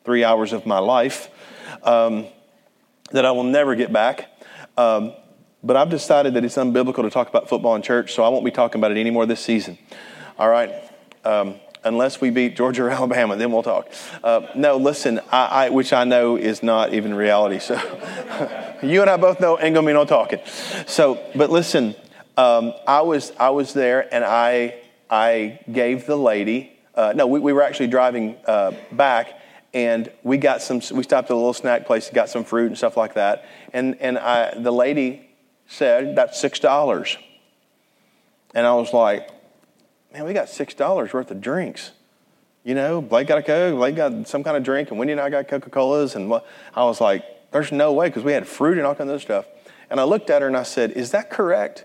three 0.04 0.24
hours 0.24 0.52
of 0.52 0.66
my 0.66 0.78
life 0.78 1.30
um, 1.82 2.26
that 3.12 3.24
I 3.24 3.30
will 3.30 3.44
never 3.44 3.74
get 3.74 3.92
back. 3.92 4.28
Um, 4.76 5.14
but 5.62 5.76
I've 5.76 5.90
decided 5.90 6.34
that 6.34 6.44
it's 6.44 6.56
unbiblical 6.56 7.02
to 7.02 7.10
talk 7.10 7.28
about 7.28 7.48
football 7.48 7.76
in 7.76 7.82
church, 7.82 8.14
so 8.14 8.24
I 8.24 8.28
won't 8.28 8.44
be 8.44 8.50
talking 8.50 8.80
about 8.80 8.90
it 8.90 8.98
anymore 8.98 9.26
this 9.26 9.40
season. 9.40 9.78
All 10.38 10.48
right? 10.48 10.72
Um, 11.24 11.54
unless 11.84 12.20
we 12.20 12.30
beat 12.30 12.56
Georgia 12.56 12.84
or 12.84 12.90
Alabama, 12.90 13.36
then 13.36 13.52
we'll 13.52 13.62
talk. 13.62 13.88
Uh, 14.22 14.48
no, 14.54 14.76
listen, 14.76 15.20
I, 15.30 15.66
I, 15.66 15.68
which 15.70 15.92
I 15.92 16.04
know 16.04 16.36
is 16.36 16.62
not 16.62 16.94
even 16.94 17.14
reality. 17.14 17.58
So 17.58 17.74
you 18.82 19.00
and 19.00 19.10
I 19.10 19.16
both 19.16 19.40
know 19.40 19.58
ain't 19.60 19.74
gonna 19.74 19.86
be 19.86 19.92
no 19.92 20.04
talking. 20.04 20.40
So, 20.86 21.22
but 21.34 21.50
listen, 21.50 21.94
um, 22.36 22.72
I 22.86 23.02
was 23.02 23.32
I 23.38 23.50
was 23.50 23.72
there 23.72 24.12
and 24.12 24.24
I 24.24 24.80
I 25.10 25.60
gave 25.70 26.06
the 26.06 26.16
lady. 26.16 26.72
Uh, 26.94 27.12
no, 27.14 27.26
we, 27.26 27.40
we, 27.40 27.52
were 27.54 27.62
actually 27.62 27.86
driving 27.86 28.36
uh, 28.46 28.72
back 28.92 29.41
and 29.74 30.10
we 30.22 30.36
got 30.36 30.62
some. 30.62 30.80
We 30.92 31.02
stopped 31.02 31.30
at 31.30 31.34
a 31.34 31.36
little 31.36 31.52
snack 31.52 31.86
place, 31.86 32.10
got 32.10 32.28
some 32.28 32.44
fruit 32.44 32.66
and 32.66 32.78
stuff 32.78 32.96
like 32.96 33.14
that. 33.14 33.44
And 33.72 33.96
and 34.00 34.18
I, 34.18 34.54
the 34.54 34.72
lady 34.72 35.28
said 35.66 36.16
that's 36.16 36.40
six 36.40 36.58
dollars, 36.58 37.16
and 38.54 38.66
I 38.66 38.74
was 38.74 38.92
like, 38.92 39.28
man, 40.12 40.24
we 40.24 40.32
got 40.32 40.48
six 40.48 40.74
dollars 40.74 41.12
worth 41.12 41.30
of 41.30 41.40
drinks. 41.40 41.92
You 42.64 42.74
know, 42.76 43.02
Blake 43.02 43.26
got 43.26 43.38
a 43.38 43.42
Coke, 43.42 43.74
Blake 43.74 43.96
got 43.96 44.28
some 44.28 44.44
kind 44.44 44.56
of 44.56 44.62
drink, 44.62 44.90
and 44.90 44.98
Wendy 44.98 45.12
and 45.12 45.20
I 45.20 45.30
got 45.30 45.48
Coca 45.48 45.68
Colas, 45.68 46.14
and 46.14 46.32
I 46.74 46.84
was 46.84 47.00
like, 47.00 47.24
there's 47.50 47.72
no 47.72 47.92
way 47.92 48.08
because 48.08 48.22
we 48.22 48.32
had 48.32 48.46
fruit 48.46 48.78
and 48.78 48.86
all 48.86 48.94
kinds 48.94 49.08
of 49.08 49.14
other 49.14 49.20
stuff. 49.20 49.46
And 49.90 50.00
I 50.00 50.04
looked 50.04 50.30
at 50.30 50.42
her 50.42 50.48
and 50.48 50.56
I 50.56 50.62
said, 50.62 50.92
is 50.92 51.10
that 51.10 51.28
correct? 51.28 51.84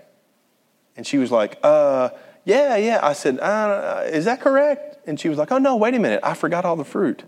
And 0.96 1.06
she 1.06 1.18
was 1.18 1.30
like, 1.30 1.58
uh, 1.62 2.10
yeah, 2.44 2.76
yeah. 2.76 3.00
I 3.02 3.12
said, 3.12 3.38
uh, 3.38 4.04
is 4.06 4.24
that 4.24 4.40
correct? 4.40 5.06
And 5.06 5.20
she 5.20 5.28
was 5.28 5.36
like, 5.36 5.52
oh 5.52 5.58
no, 5.58 5.76
wait 5.76 5.94
a 5.94 5.98
minute, 5.98 6.20
I 6.22 6.34
forgot 6.34 6.64
all 6.64 6.76
the 6.76 6.84
fruit. 6.84 7.24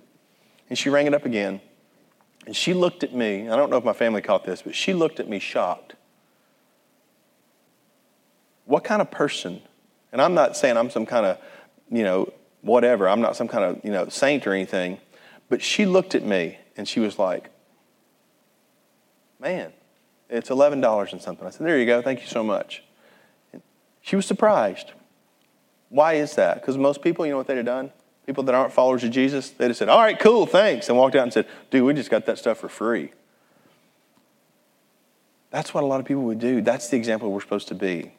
And 0.71 0.79
she 0.79 0.89
rang 0.89 1.07
it 1.07 1.13
up 1.13 1.27
again. 1.27 1.61
And 2.47 2.57
she 2.57 2.73
looked 2.73 3.05
at 3.05 3.13
me. 3.13 3.51
I 3.51 3.57
don't 3.57 3.71
know 3.71 3.77
if 3.77 3.85
my 3.85 3.93
family 3.93 4.23
caught 4.23 4.45
this, 4.45 4.63
but 4.63 4.75
she 4.75 4.95
looked 4.95 5.21
at 5.21 5.29
me 5.29 5.39
shocked. 5.39 5.95
What 8.65 8.85
kind 8.85 9.03
of 9.03 9.11
person? 9.11 9.61
And 10.13 10.23
I'm 10.23 10.35
not 10.35 10.57
saying 10.57 10.77
I'm 10.77 10.91
some 10.91 11.05
kind 11.05 11.27
of, 11.27 11.39
you 11.91 12.05
know, 12.05 12.33
whatever. 12.63 13.09
I'm 13.09 13.21
not 13.21 13.37
some 13.37 13.49
kind 13.49 13.65
of, 13.65 13.85
you 13.85 13.91
know, 13.91 14.09
saint 14.09 14.47
or 14.47 14.53
anything. 14.53 14.99
But 15.49 15.61
she 15.61 15.85
looked 15.85 16.15
at 16.15 16.25
me 16.25 16.59
and 16.77 16.89
she 16.89 17.01
was 17.01 17.19
like, 17.19 17.51
man, 19.41 19.73
it's 20.29 20.51
$11 20.51 21.13
and 21.13 21.21
something. 21.21 21.47
I 21.47 21.51
said, 21.51 21.67
there 21.67 21.79
you 21.79 21.87
go. 21.87 22.01
Thank 22.01 22.21
you 22.21 22.29
so 22.29 22.45
much. 22.45 22.85
And 23.53 23.61
she 24.01 24.15
was 24.15 24.25
surprised. 24.25 24.93
Why 25.89 26.15
is 26.15 26.37
that? 26.37 26.61
Because 26.61 26.79
most 26.79 27.03
people, 27.03 27.27
you 27.27 27.33
know 27.33 27.39
what 27.39 27.49
they'd 27.49 27.57
have 27.57 27.67
done? 27.67 27.91
People 28.31 28.45
that 28.45 28.55
aren't 28.55 28.73
followers 28.73 29.03
of 29.03 29.11
Jesus, 29.11 29.51
they'd 29.51 29.67
have 29.67 29.77
said, 29.77 29.89
All 29.89 29.99
right, 29.99 30.19
cool, 30.19 30.47
thanks, 30.47 30.89
and 30.89 30.97
walked 30.97 31.17
out 31.17 31.25
and 31.25 31.33
said, 31.33 31.49
Dude, 31.71 31.83
we 31.83 31.93
just 31.95 32.11
got 32.11 32.27
that 32.27 32.39
stuff 32.39 32.59
for 32.59 32.69
free. 32.69 33.11
That's 35.51 35.75
what 35.75 35.83
a 35.83 35.87
lot 35.87 35.99
of 35.99 36.07
people 36.07 36.23
would 36.23 36.39
do. 36.39 36.61
That's 36.61 36.89
the 36.89 36.97
example 36.97 37.33
we're 37.33 37.41
supposed 37.41 37.67
to 37.69 37.75
be. 37.75 38.13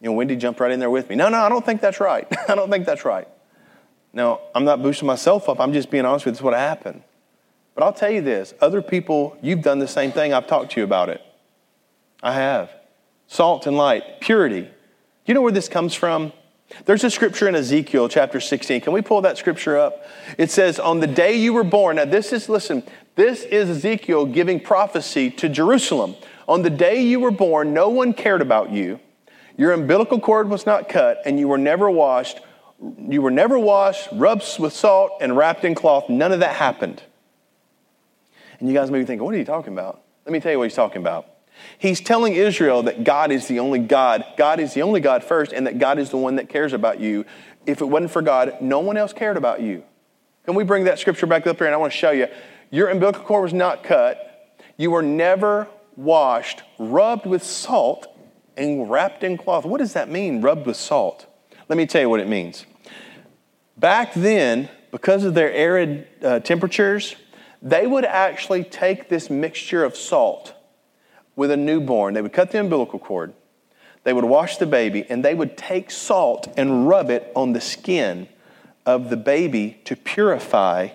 You 0.00 0.10
know, 0.10 0.12
Wendy 0.12 0.36
jumped 0.36 0.60
right 0.60 0.70
in 0.70 0.78
there 0.78 0.90
with 0.90 1.08
me. 1.08 1.16
No, 1.16 1.28
no, 1.28 1.38
I 1.38 1.48
don't 1.48 1.66
think 1.66 1.80
that's 1.80 1.98
right. 1.98 2.28
I 2.48 2.54
don't 2.54 2.70
think 2.70 2.86
that's 2.86 3.04
right. 3.04 3.26
Now, 4.12 4.42
I'm 4.54 4.64
not 4.64 4.80
boosting 4.80 5.08
myself 5.08 5.48
up. 5.48 5.58
I'm 5.58 5.72
just 5.72 5.90
being 5.90 6.04
honest 6.04 6.24
with 6.24 6.38
you. 6.38 6.44
what 6.44 6.54
happened. 6.54 7.02
But 7.74 7.82
I'll 7.82 7.92
tell 7.92 8.10
you 8.10 8.20
this 8.20 8.54
other 8.60 8.80
people, 8.80 9.36
you've 9.42 9.62
done 9.62 9.80
the 9.80 9.88
same 9.88 10.12
thing. 10.12 10.32
I've 10.32 10.46
talked 10.46 10.72
to 10.72 10.80
you 10.80 10.84
about 10.84 11.08
it. 11.08 11.20
I 12.22 12.32
have. 12.34 12.70
Salt 13.26 13.66
and 13.66 13.76
light, 13.76 14.20
purity. 14.20 14.60
Do 14.60 14.70
you 15.26 15.34
know 15.34 15.42
where 15.42 15.50
this 15.50 15.68
comes 15.68 15.94
from? 15.94 16.32
There's 16.84 17.04
a 17.04 17.10
scripture 17.10 17.48
in 17.48 17.54
Ezekiel 17.54 18.08
chapter 18.08 18.40
16. 18.40 18.82
Can 18.82 18.92
we 18.92 19.00
pull 19.00 19.22
that 19.22 19.38
scripture 19.38 19.78
up? 19.78 20.06
It 20.38 20.50
says, 20.50 20.78
On 20.78 21.00
the 21.00 21.06
day 21.06 21.36
you 21.36 21.52
were 21.52 21.64
born, 21.64 21.96
now 21.96 22.04
this 22.04 22.32
is, 22.32 22.48
listen, 22.48 22.82
this 23.14 23.42
is 23.42 23.70
Ezekiel 23.70 24.26
giving 24.26 24.60
prophecy 24.60 25.30
to 25.30 25.48
Jerusalem. 25.48 26.16
On 26.48 26.62
the 26.62 26.70
day 26.70 27.02
you 27.02 27.20
were 27.20 27.30
born, 27.30 27.72
no 27.72 27.88
one 27.88 28.12
cared 28.12 28.42
about 28.42 28.70
you. 28.70 29.00
Your 29.56 29.72
umbilical 29.72 30.20
cord 30.20 30.48
was 30.48 30.66
not 30.66 30.88
cut, 30.88 31.22
and 31.24 31.38
you 31.38 31.48
were 31.48 31.58
never 31.58 31.88
washed. 31.88 32.40
You 32.98 33.22
were 33.22 33.30
never 33.30 33.58
washed, 33.58 34.08
rubbed 34.12 34.58
with 34.58 34.72
salt, 34.72 35.12
and 35.20 35.36
wrapped 35.36 35.64
in 35.64 35.74
cloth. 35.74 36.08
None 36.08 36.32
of 36.32 36.40
that 36.40 36.56
happened. 36.56 37.02
And 38.58 38.68
you 38.68 38.74
guys 38.74 38.90
may 38.90 38.98
be 38.98 39.04
thinking, 39.04 39.24
what 39.24 39.34
are 39.34 39.38
you 39.38 39.44
talking 39.44 39.72
about? 39.72 40.02
Let 40.26 40.32
me 40.32 40.40
tell 40.40 40.50
you 40.50 40.58
what 40.58 40.64
he's 40.64 40.74
talking 40.74 41.00
about. 41.00 41.28
He's 41.78 42.00
telling 42.00 42.34
Israel 42.34 42.82
that 42.84 43.04
God 43.04 43.30
is 43.30 43.48
the 43.48 43.60
only 43.60 43.78
God. 43.78 44.24
God 44.36 44.60
is 44.60 44.74
the 44.74 44.82
only 44.82 45.00
God 45.00 45.24
first, 45.24 45.52
and 45.52 45.66
that 45.66 45.78
God 45.78 45.98
is 45.98 46.10
the 46.10 46.16
one 46.16 46.36
that 46.36 46.48
cares 46.48 46.72
about 46.72 47.00
you. 47.00 47.24
If 47.66 47.80
it 47.80 47.86
wasn't 47.86 48.10
for 48.10 48.22
God, 48.22 48.58
no 48.60 48.80
one 48.80 48.96
else 48.96 49.12
cared 49.12 49.36
about 49.36 49.60
you. 49.60 49.82
Can 50.44 50.54
we 50.54 50.64
bring 50.64 50.84
that 50.84 50.98
scripture 50.98 51.26
back 51.26 51.46
up 51.46 51.58
here? 51.58 51.66
And 51.66 51.74
I 51.74 51.78
want 51.78 51.92
to 51.92 51.98
show 51.98 52.10
you. 52.10 52.28
Your 52.70 52.88
umbilical 52.88 53.22
cord 53.22 53.44
was 53.44 53.54
not 53.54 53.82
cut. 53.82 54.56
You 54.76 54.90
were 54.90 55.02
never 55.02 55.68
washed, 55.96 56.62
rubbed 56.78 57.26
with 57.26 57.42
salt, 57.42 58.06
and 58.56 58.90
wrapped 58.90 59.24
in 59.24 59.38
cloth. 59.38 59.64
What 59.64 59.78
does 59.78 59.92
that 59.94 60.08
mean, 60.08 60.40
rubbed 60.40 60.66
with 60.66 60.76
salt? 60.76 61.26
Let 61.68 61.76
me 61.76 61.86
tell 61.86 62.00
you 62.00 62.10
what 62.10 62.20
it 62.20 62.28
means. 62.28 62.66
Back 63.76 64.14
then, 64.14 64.68
because 64.90 65.24
of 65.24 65.34
their 65.34 65.52
arid 65.52 66.06
uh, 66.22 66.40
temperatures, 66.40 67.16
they 67.62 67.86
would 67.86 68.04
actually 68.04 68.62
take 68.62 69.08
this 69.08 69.30
mixture 69.30 69.84
of 69.84 69.96
salt 69.96 70.54
with 71.36 71.50
a 71.50 71.56
newborn. 71.56 72.14
They 72.14 72.22
would 72.22 72.32
cut 72.32 72.50
the 72.50 72.60
umbilical 72.60 72.98
cord, 72.98 73.32
they 74.04 74.12
would 74.12 74.24
wash 74.24 74.58
the 74.58 74.66
baby, 74.66 75.06
and 75.08 75.24
they 75.24 75.34
would 75.34 75.56
take 75.56 75.90
salt 75.90 76.52
and 76.56 76.88
rub 76.88 77.10
it 77.10 77.32
on 77.34 77.52
the 77.52 77.60
skin 77.60 78.28
of 78.86 79.10
the 79.10 79.16
baby 79.16 79.80
to 79.84 79.96
purify 79.96 80.88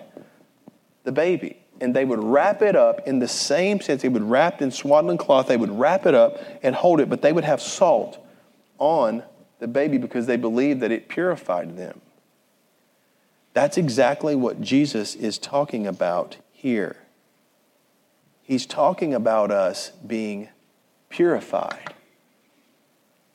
the 1.04 1.12
baby. 1.12 1.56
And 1.80 1.96
they 1.96 2.04
would 2.04 2.22
wrap 2.22 2.60
it 2.62 2.76
up 2.76 3.06
in 3.08 3.20
the 3.20 3.28
same 3.28 3.80
sense. 3.80 4.02
They 4.02 4.08
would 4.08 4.22
wrap 4.22 4.60
in 4.60 4.70
swaddling 4.70 5.16
cloth. 5.16 5.48
They 5.48 5.56
would 5.56 5.70
wrap 5.70 6.04
it 6.04 6.14
up 6.14 6.38
and 6.62 6.74
hold 6.74 7.00
it, 7.00 7.08
but 7.08 7.22
they 7.22 7.32
would 7.32 7.44
have 7.44 7.60
salt 7.60 8.18
on 8.78 9.22
the 9.60 9.66
baby 9.66 9.96
because 9.96 10.26
they 10.26 10.36
believed 10.36 10.80
that 10.80 10.90
it 10.90 11.08
purified 11.08 11.76
them. 11.76 12.00
That's 13.54 13.76
exactly 13.76 14.36
what 14.36 14.60
Jesus 14.60 15.14
is 15.14 15.38
talking 15.38 15.86
about 15.86 16.36
here. 16.52 16.96
He's 18.50 18.66
talking 18.66 19.14
about 19.14 19.52
us 19.52 19.92
being 20.04 20.48
purified. 21.08 21.94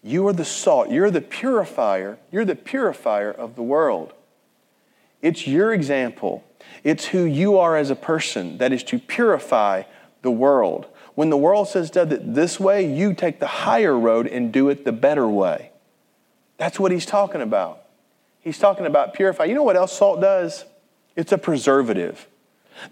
You 0.04 0.28
are 0.28 0.34
the 0.34 0.44
salt. 0.44 0.90
You're 0.90 1.10
the 1.10 1.22
purifier. 1.22 2.18
You're 2.34 2.44
the 2.44 2.54
purifier 2.54 3.32
of 3.32 3.56
the 3.56 3.64
world. 3.64 4.12
It's 5.22 5.48
your 5.48 5.74
example. 5.74 6.44
It's 6.84 7.06
who 7.06 7.24
you 7.24 7.58
are 7.58 7.78
as 7.78 7.90
a 7.90 7.96
person 7.96 8.58
that 8.58 8.74
is 8.74 8.84
to 8.84 9.00
purify 9.00 9.84
the 10.22 10.32
world. 10.32 10.86
When 11.14 11.30
the 11.30 11.38
world 11.38 11.70
says 11.70 11.90
does 11.90 12.12
it 12.12 12.34
this 12.34 12.60
way, 12.60 12.86
you 12.86 13.14
take 13.14 13.40
the 13.40 13.48
higher 13.48 13.98
road 13.98 14.28
and 14.28 14.52
do 14.52 14.68
it 14.68 14.84
the 14.84 14.92
better 14.92 15.30
way. 15.30 15.72
That's 16.58 16.78
what 16.78 16.92
he's 16.92 17.06
talking 17.06 17.40
about. 17.40 17.84
He's 18.42 18.60
talking 18.60 18.86
about 18.86 19.14
purify. 19.14 19.46
You 19.46 19.56
know 19.56 19.64
what 19.64 19.78
else 19.78 19.98
salt 19.98 20.20
does? 20.20 20.66
It's 21.16 21.32
a 21.32 21.38
preservative. 21.38 22.28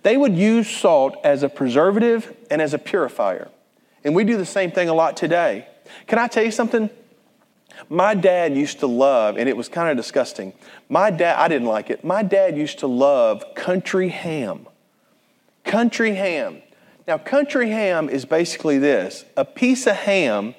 They 0.03 0.17
would 0.17 0.35
use 0.35 0.69
salt 0.69 1.17
as 1.23 1.43
a 1.43 1.49
preservative 1.49 2.35
and 2.49 2.61
as 2.61 2.73
a 2.73 2.79
purifier. 2.79 3.49
And 4.03 4.15
we 4.15 4.23
do 4.23 4.37
the 4.37 4.45
same 4.45 4.71
thing 4.71 4.89
a 4.89 4.93
lot 4.93 5.17
today. 5.17 5.67
Can 6.07 6.19
I 6.19 6.27
tell 6.27 6.43
you 6.43 6.51
something? 6.51 6.89
My 7.89 8.13
dad 8.13 8.55
used 8.55 8.79
to 8.79 8.87
love, 8.87 9.37
and 9.37 9.49
it 9.49 9.57
was 9.57 9.67
kind 9.67 9.89
of 9.89 9.97
disgusting. 9.97 10.53
My 10.89 11.09
dad, 11.09 11.37
I 11.37 11.47
didn't 11.47 11.67
like 11.67 11.89
it. 11.89 12.03
My 12.03 12.23
dad 12.23 12.57
used 12.57 12.79
to 12.79 12.87
love 12.87 13.43
country 13.55 14.09
ham. 14.09 14.67
Country 15.63 16.15
ham. 16.15 16.61
Now, 17.07 17.17
country 17.17 17.69
ham 17.69 18.09
is 18.09 18.25
basically 18.25 18.77
this 18.77 19.25
a 19.35 19.43
piece 19.43 19.87
of 19.87 19.95
ham 19.95 20.55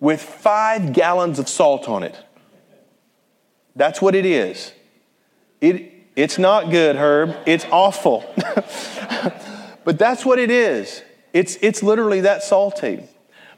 with 0.00 0.22
five 0.22 0.92
gallons 0.92 1.38
of 1.38 1.48
salt 1.48 1.88
on 1.88 2.02
it. 2.02 2.16
That's 3.76 4.00
what 4.00 4.14
it 4.14 4.24
is. 4.24 4.72
It, 5.60 5.93
it's 6.16 6.38
not 6.38 6.70
good, 6.70 6.96
Herb. 6.96 7.36
It's 7.46 7.64
awful. 7.70 8.24
but 9.84 9.98
that's 9.98 10.24
what 10.24 10.38
it 10.38 10.50
is. 10.50 11.02
It's, 11.32 11.56
it's 11.60 11.82
literally 11.82 12.20
that 12.22 12.42
salty. 12.42 13.08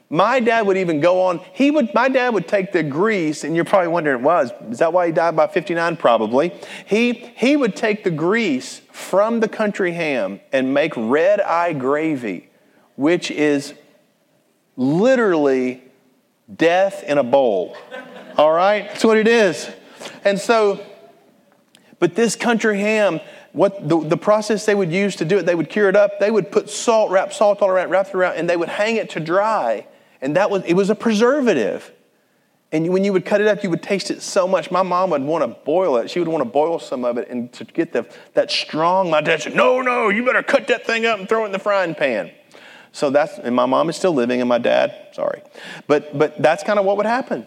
My 0.09 0.39
dad 0.39 0.65
would 0.65 0.77
even 0.77 1.01
go 1.01 1.21
on, 1.23 1.41
he 1.53 1.69
would, 1.69 1.93
my 1.93 2.07
dad 2.07 2.33
would 2.33 2.47
take 2.47 2.71
the 2.71 2.81
grease, 2.81 3.43
and 3.43 3.55
you're 3.55 3.65
probably 3.65 3.89
wondering, 3.89 4.23
was, 4.23 4.51
is 4.71 4.79
that 4.79 4.93
why 4.93 5.07
he 5.07 5.11
died 5.11 5.35
by 5.35 5.47
59? 5.47 5.97
Probably. 5.97 6.53
He, 6.85 7.13
he 7.35 7.57
would 7.57 7.75
take 7.75 8.03
the 8.03 8.11
grease 8.11 8.81
from 8.91 9.41
the 9.41 9.49
country 9.49 9.91
ham 9.91 10.39
and 10.53 10.73
make 10.73 10.93
red 10.95 11.41
eye 11.41 11.73
gravy, 11.73 12.49
which 12.95 13.29
is 13.29 13.73
literally 14.77 15.83
death 16.55 17.03
in 17.03 17.17
a 17.17 17.23
bowl. 17.23 17.75
All 18.37 18.53
right? 18.53 18.87
That's 18.87 19.03
what 19.03 19.17
it 19.17 19.27
is. 19.27 19.69
And 20.23 20.39
so, 20.39 20.85
but 21.99 22.15
this 22.15 22.35
country 22.35 22.79
ham, 22.79 23.19
what 23.53 23.87
the, 23.87 23.99
the 23.99 24.17
process 24.17 24.65
they 24.65 24.75
would 24.75 24.91
use 24.91 25.15
to 25.17 25.25
do 25.25 25.37
it, 25.37 25.45
they 25.45 25.55
would 25.55 25.69
cure 25.69 25.89
it 25.89 25.95
up, 25.95 26.19
they 26.19 26.31
would 26.31 26.51
put 26.51 26.69
salt, 26.69 27.11
wrap 27.11 27.33
salt 27.33 27.61
all 27.61 27.69
around, 27.69 27.89
wrap 27.89 28.07
it 28.07 28.15
around, 28.15 28.35
and 28.35 28.49
they 28.49 28.57
would 28.57 28.69
hang 28.69 28.97
it 28.97 29.09
to 29.11 29.19
dry 29.19 29.85
and 30.21 30.35
that 30.35 30.49
was, 30.49 30.63
it 30.65 30.73
was 30.73 30.89
a 30.89 30.95
preservative. 30.95 31.91
And 32.71 32.89
when 32.89 33.03
you 33.03 33.13
would 33.13 33.25
cut 33.25 33.39
it 33.39 33.47
up, 33.47 33.63
you 33.63 33.69
would 33.69 33.83
taste 33.83 34.11
it 34.11 34.21
so 34.21 34.47
much. 34.47 34.71
My 34.71 34.83
mom 34.83 35.11
would 35.11 35.21
want 35.21 35.43
to 35.43 35.59
boil 35.63 35.97
it. 35.97 36.09
She 36.09 36.19
would 36.19 36.27
want 36.27 36.41
to 36.41 36.49
boil 36.49 36.79
some 36.79 37.05
of 37.05 37.17
it 37.17 37.29
and 37.29 37.51
to 37.53 37.63
get 37.63 37.93
the, 37.93 38.05
that 38.33 38.51
strong. 38.51 39.09
My 39.09 39.21
dad 39.21 39.43
said, 39.43 39.55
No, 39.55 39.81
no, 39.81 40.09
you 40.09 40.25
better 40.25 40.43
cut 40.43 40.67
that 40.67 40.85
thing 40.85 41.05
up 41.05 41.19
and 41.19 41.29
throw 41.29 41.43
it 41.43 41.47
in 41.47 41.51
the 41.53 41.59
frying 41.59 41.95
pan. 41.95 42.31
So 42.91 43.09
that's, 43.09 43.37
and 43.37 43.55
my 43.55 43.65
mom 43.65 43.89
is 43.89 43.95
still 43.95 44.13
living, 44.13 44.41
and 44.41 44.49
my 44.49 44.57
dad, 44.57 44.93
sorry. 45.13 45.43
But, 45.85 46.17
but 46.17 46.41
that's 46.41 46.63
kind 46.63 46.79
of 46.79 46.85
what 46.85 46.97
would 46.97 47.05
happen. 47.05 47.45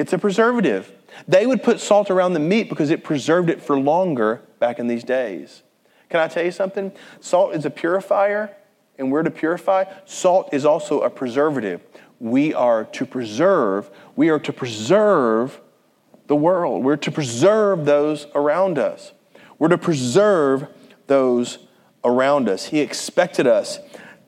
It's 0.00 0.14
a 0.14 0.18
preservative. 0.18 0.90
They 1.28 1.46
would 1.46 1.62
put 1.62 1.78
salt 1.78 2.10
around 2.10 2.32
the 2.32 2.40
meat 2.40 2.70
because 2.70 2.88
it 2.88 3.04
preserved 3.04 3.50
it 3.50 3.60
for 3.60 3.78
longer 3.78 4.40
back 4.58 4.78
in 4.78 4.86
these 4.86 5.04
days. 5.04 5.62
Can 6.08 6.20
I 6.20 6.26
tell 6.26 6.42
you 6.42 6.52
something? 6.52 6.92
Salt 7.20 7.54
is 7.54 7.66
a 7.66 7.70
purifier 7.70 8.56
and 8.98 9.12
we're 9.12 9.22
to 9.22 9.30
purify, 9.30 9.84
salt 10.06 10.54
is 10.54 10.64
also 10.64 11.02
a 11.02 11.10
preservative. 11.10 11.82
We 12.18 12.54
are 12.54 12.84
to 12.84 13.04
preserve, 13.04 13.90
we 14.16 14.30
are 14.30 14.38
to 14.38 14.54
preserve 14.54 15.60
the 16.28 16.36
world. 16.36 16.82
We're 16.82 16.96
to 16.96 17.10
preserve 17.10 17.84
those 17.84 18.26
around 18.34 18.78
us. 18.78 19.12
We're 19.58 19.68
to 19.68 19.78
preserve 19.78 20.66
those 21.08 21.58
around 22.04 22.48
us. 22.48 22.66
He 22.66 22.80
expected 22.80 23.46
us 23.46 23.80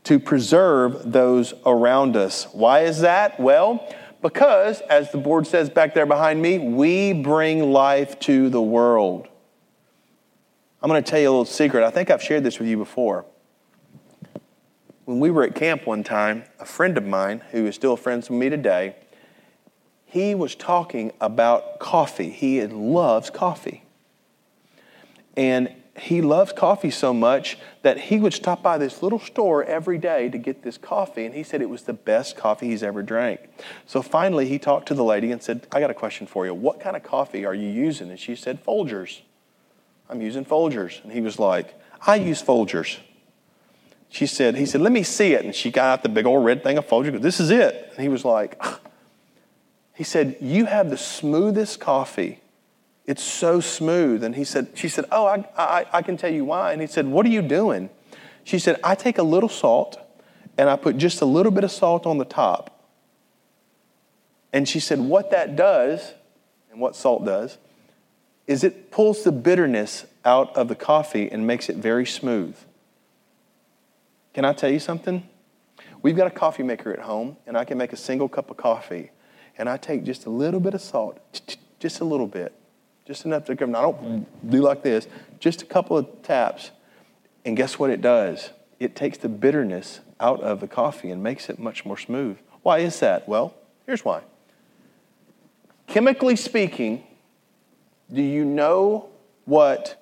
to 0.05 0.19
preserve 0.19 1.13
those 1.13 1.55
around 1.65 2.15
us. 2.15 2.47
Why 2.53 2.81
is 2.81 3.01
that? 3.01 3.41
Well, 3.41 3.89
because, 4.23 4.81
as 4.83 5.11
the 5.11 5.19
board 5.19 5.47
says 5.47 5.69
back 5.69 5.95
there 5.95 6.07
behind 6.07 6.41
me, 6.41 6.59
we 6.59 7.13
bring 7.13 7.73
life 7.73 8.19
to 8.21 8.49
the 8.49 8.63
world. 8.63 9.29
I'm 10.81 10.89
going 10.89 11.03
to 11.03 11.11
tell 11.11 11.21
you 11.21 11.29
a 11.29 11.31
little 11.31 11.45
secret. 11.45 11.85
I 11.85 11.91
think 11.91 12.11
I've 12.11 12.23
shared 12.23 12.45
this 12.45 12.59
with 12.59 12.69
you 12.69 12.77
before. 12.77 13.25
When 15.05 15.19
we 15.19 15.31
were 15.31 15.43
at 15.43 15.55
camp 15.55 15.87
one 15.87 16.05
time, 16.05 16.45
a 16.61 16.65
friend 16.65 16.97
of 16.97 17.05
mine, 17.05 17.43
who 17.51 17.67
is 17.67 17.75
still 17.75 17.97
friends 17.97 18.31
with 18.31 18.39
me 18.39 18.49
today, 18.49 18.97
he 20.07 20.35
was 20.35 20.55
talking 20.55 21.13
about 21.21 21.81
coffee. 21.81 22.31
He 22.31 22.65
loves 22.67 23.31
coffee. 23.31 23.85
And 25.37 25.75
he 25.99 26.23
loves 26.23 26.53
coffee 26.53 26.91
so 26.91 27.13
much 27.13 27.59
that 27.83 27.99
he 27.99 28.19
would 28.19 28.33
stop 28.33 28.63
by 28.63 28.79
this 28.79 29.03
little 29.03 29.19
store 29.19 29.63
every 29.65 29.99
day 29.99 30.29
to 30.31 30.39
get 30.39 30.63
this 30.63 30.79
coffee. 30.79 31.27
And 31.27 31.35
he 31.35 31.43
said 31.43 31.61
it 31.61 31.69
was 31.69 31.83
the 31.83 31.93
best 31.93 32.37
coffee 32.37 32.69
he's 32.69 32.83
ever 32.83 33.03
drank. 33.03 33.41
So 33.87 34.01
finally, 34.01 34.49
he 34.49 34.59
talked 34.59 34.89
to 34.89 34.95
the 34.95 35.05
lady 35.05 35.31
and 35.33 35.43
said, 35.43 35.67
I 35.71 35.81
got 35.81 35.91
a 35.91 35.95
question 35.95 36.27
for 36.27 36.47
you. 36.47 36.55
What 36.55 36.81
kind 36.81 36.97
of 36.97 37.03
coffee 37.03 37.45
are 37.45 37.55
you 37.55 37.69
using? 37.69 38.11
And 38.11 38.19
she 38.19 38.35
said, 38.37 38.65
Folgers. 38.65 39.21
I'm 40.09 40.23
using 40.23 40.45
Folgers. 40.45 41.03
And 41.05 41.13
he 41.13 41.21
was 41.21 41.39
like, 41.39 41.75
I 42.07 42.17
use 42.17 42.43
Folgers 42.43 42.99
she 44.13 44.27
said, 44.27 44.57
he 44.57 44.67
said, 44.67 44.83
let 44.83 44.93
me 44.93 45.03
see 45.03 45.33
it. 45.33 45.43
And 45.43 45.55
she 45.55 45.71
got 45.71 45.87
out 45.87 46.03
the 46.03 46.11
big 46.11 46.27
old 46.27 46.45
red 46.45 46.63
thing 46.63 46.77
of 46.77 46.87
Folgers. 46.87 47.19
This 47.23 47.41
is 47.41 47.49
it. 47.49 47.93
And 47.93 48.03
he 48.03 48.11
was 48.11 48.27
like, 48.27 48.63
he 49.95 50.05
said, 50.05 50.37
you 50.39 50.67
have 50.67 50.91
the 50.91 50.99
smoothest 50.99 51.81
coffee. 51.81 52.42
It's 53.07 53.23
so 53.23 53.61
smooth. 53.61 54.23
And 54.23 54.35
he 54.35 54.45
said, 54.45 54.69
she 54.75 54.89
said, 54.89 55.07
oh, 55.11 55.27
I, 55.27 55.45
I, 55.57 55.87
I 55.93 56.03
can 56.03 56.17
tell 56.17 56.33
you 56.33 56.45
why. 56.45 56.73
And 56.73 56.81
he 56.81 56.87
said, 56.87 57.07
what 57.07 57.27
are 57.27 57.31
you 57.31 57.43
doing? 57.43 57.91
She 58.45 58.59
said, 58.59 58.79
I 58.85 58.95
take 58.95 59.19
a 59.19 59.23
little 59.23 59.49
salt 59.49 59.99
and 60.57 60.69
I 60.69 60.77
put 60.77 60.99
just 60.99 61.21
a 61.21 61.25
little 61.25 61.53
bit 61.53 61.65
of 61.65 61.73
salt 61.73 62.07
on 62.07 62.19
the 62.19 62.25
top. 62.25 62.69
And 64.53 64.69
she 64.69 64.81
said, 64.81 65.01
what 65.01 65.31
that 65.31 65.57
does, 65.57 66.13
and 66.71 66.81
what 66.81 66.95
salt 66.95 67.25
does, 67.25 67.59
is 68.47 68.63
it 68.65 68.91
pulls 68.91 69.25
the 69.25 69.33
bitterness 69.33 70.05
out 70.25 70.55
of 70.57 70.69
the 70.69 70.75
coffee 70.75 71.31
and 71.31 71.47
makes 71.47 71.69
it 71.69 71.77
very 71.77 72.05
smooth. 72.05 72.55
Can 74.35 74.45
I 74.45 74.53
tell 74.53 74.71
you 74.71 74.79
something? 74.79 75.27
We've 76.03 76.17
got 76.17 76.27
a 76.27 76.31
coffee 76.31 76.63
maker 76.63 76.93
at 76.93 77.01
home, 77.01 77.37
and 77.47 77.57
I 77.57 77.65
can 77.65 77.79
make 77.79 77.93
a 77.93 77.97
single 77.97 78.29
cup 78.29 78.51
of 78.51 78.57
coffee. 78.57 79.11
And 79.57 79.69
I 79.69 79.77
take 79.77 80.05
just 80.05 80.27
a 80.27 80.31
little 80.31 80.61
bit 80.61 80.75
of 80.75 80.81
salt, 80.81 81.19
just 81.79 82.01
a 82.01 82.05
little 82.05 82.27
bit, 82.27 82.53
just 83.07 83.25
enough 83.25 83.45
to 83.47 83.57
come. 83.57 83.75
I 83.75 83.83
don't 83.83 84.51
do 84.51 84.61
like 84.63 84.83
this, 84.83 85.07
just 85.39 85.63
a 85.63 85.67
couple 85.67 85.97
of 85.97 86.23
taps. 86.23 86.71
And 87.45 87.57
guess 87.57 87.79
what 87.79 87.91
it 87.91 88.01
does? 88.01 88.51
It 88.79 88.95
takes 88.95 89.19
the 89.19 89.29
bitterness 89.29 90.01
out 90.21 90.41
of 90.41 90.61
the 90.61 90.69
coffee 90.69 91.11
and 91.11 91.23
makes 91.23 91.49
it 91.49 91.59
much 91.59 91.85
more 91.85 91.97
smooth. 91.97 92.39
Why 92.63 92.79
is 92.79 93.01
that? 93.01 93.29
Well, 93.29 93.55
here's 93.87 94.05
why. 94.05 94.23
Chemically 95.87 96.37
speaking, 96.37 97.05
do 98.13 98.23
you 98.23 98.45
know 98.45 99.09
what 99.45 100.01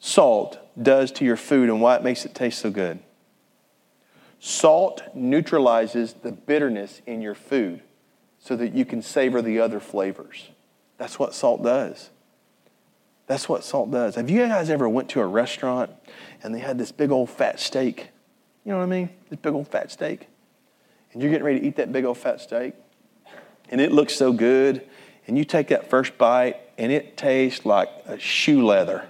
salt 0.00 0.58
does 0.82 1.12
to 1.12 1.24
your 1.24 1.36
food 1.36 1.68
and 1.68 1.80
why 1.80 1.96
it 1.96 2.02
makes 2.02 2.24
it 2.24 2.34
taste 2.34 2.58
so 2.58 2.70
good? 2.70 2.98
Salt 4.40 5.02
neutralizes 5.14 6.14
the 6.14 6.32
bitterness 6.32 7.02
in 7.06 7.20
your 7.20 7.34
food 7.34 7.82
so 8.38 8.56
that 8.56 8.74
you 8.74 8.84
can 8.84 9.02
savor 9.02 9.42
the 9.42 9.60
other 9.60 9.78
flavors. 9.78 10.48
That's 10.96 11.18
what 11.18 11.34
salt 11.34 11.62
does. 11.62 12.10
That's 13.30 13.48
what 13.48 13.62
salt 13.62 13.92
does. 13.92 14.16
Have 14.16 14.28
you 14.28 14.44
guys 14.48 14.70
ever 14.70 14.88
went 14.88 15.08
to 15.10 15.20
a 15.20 15.24
restaurant 15.24 15.92
and 16.42 16.52
they 16.52 16.58
had 16.58 16.78
this 16.78 16.90
big 16.90 17.12
old 17.12 17.30
fat 17.30 17.60
steak? 17.60 18.08
You 18.64 18.72
know 18.72 18.78
what 18.78 18.82
I 18.82 18.88
mean? 18.88 19.08
This 19.28 19.38
big 19.38 19.52
old 19.52 19.68
fat 19.68 19.92
steak. 19.92 20.26
And 21.12 21.22
you're 21.22 21.30
getting 21.30 21.46
ready 21.46 21.60
to 21.60 21.66
eat 21.68 21.76
that 21.76 21.92
big 21.92 22.04
old 22.04 22.18
fat 22.18 22.40
steak. 22.40 22.74
And 23.68 23.80
it 23.80 23.92
looks 23.92 24.16
so 24.16 24.32
good. 24.32 24.84
And 25.28 25.38
you 25.38 25.44
take 25.44 25.68
that 25.68 25.88
first 25.88 26.18
bite 26.18 26.56
and 26.76 26.90
it 26.90 27.16
tastes 27.16 27.64
like 27.64 27.88
a 28.06 28.18
shoe 28.18 28.66
leather. 28.66 29.06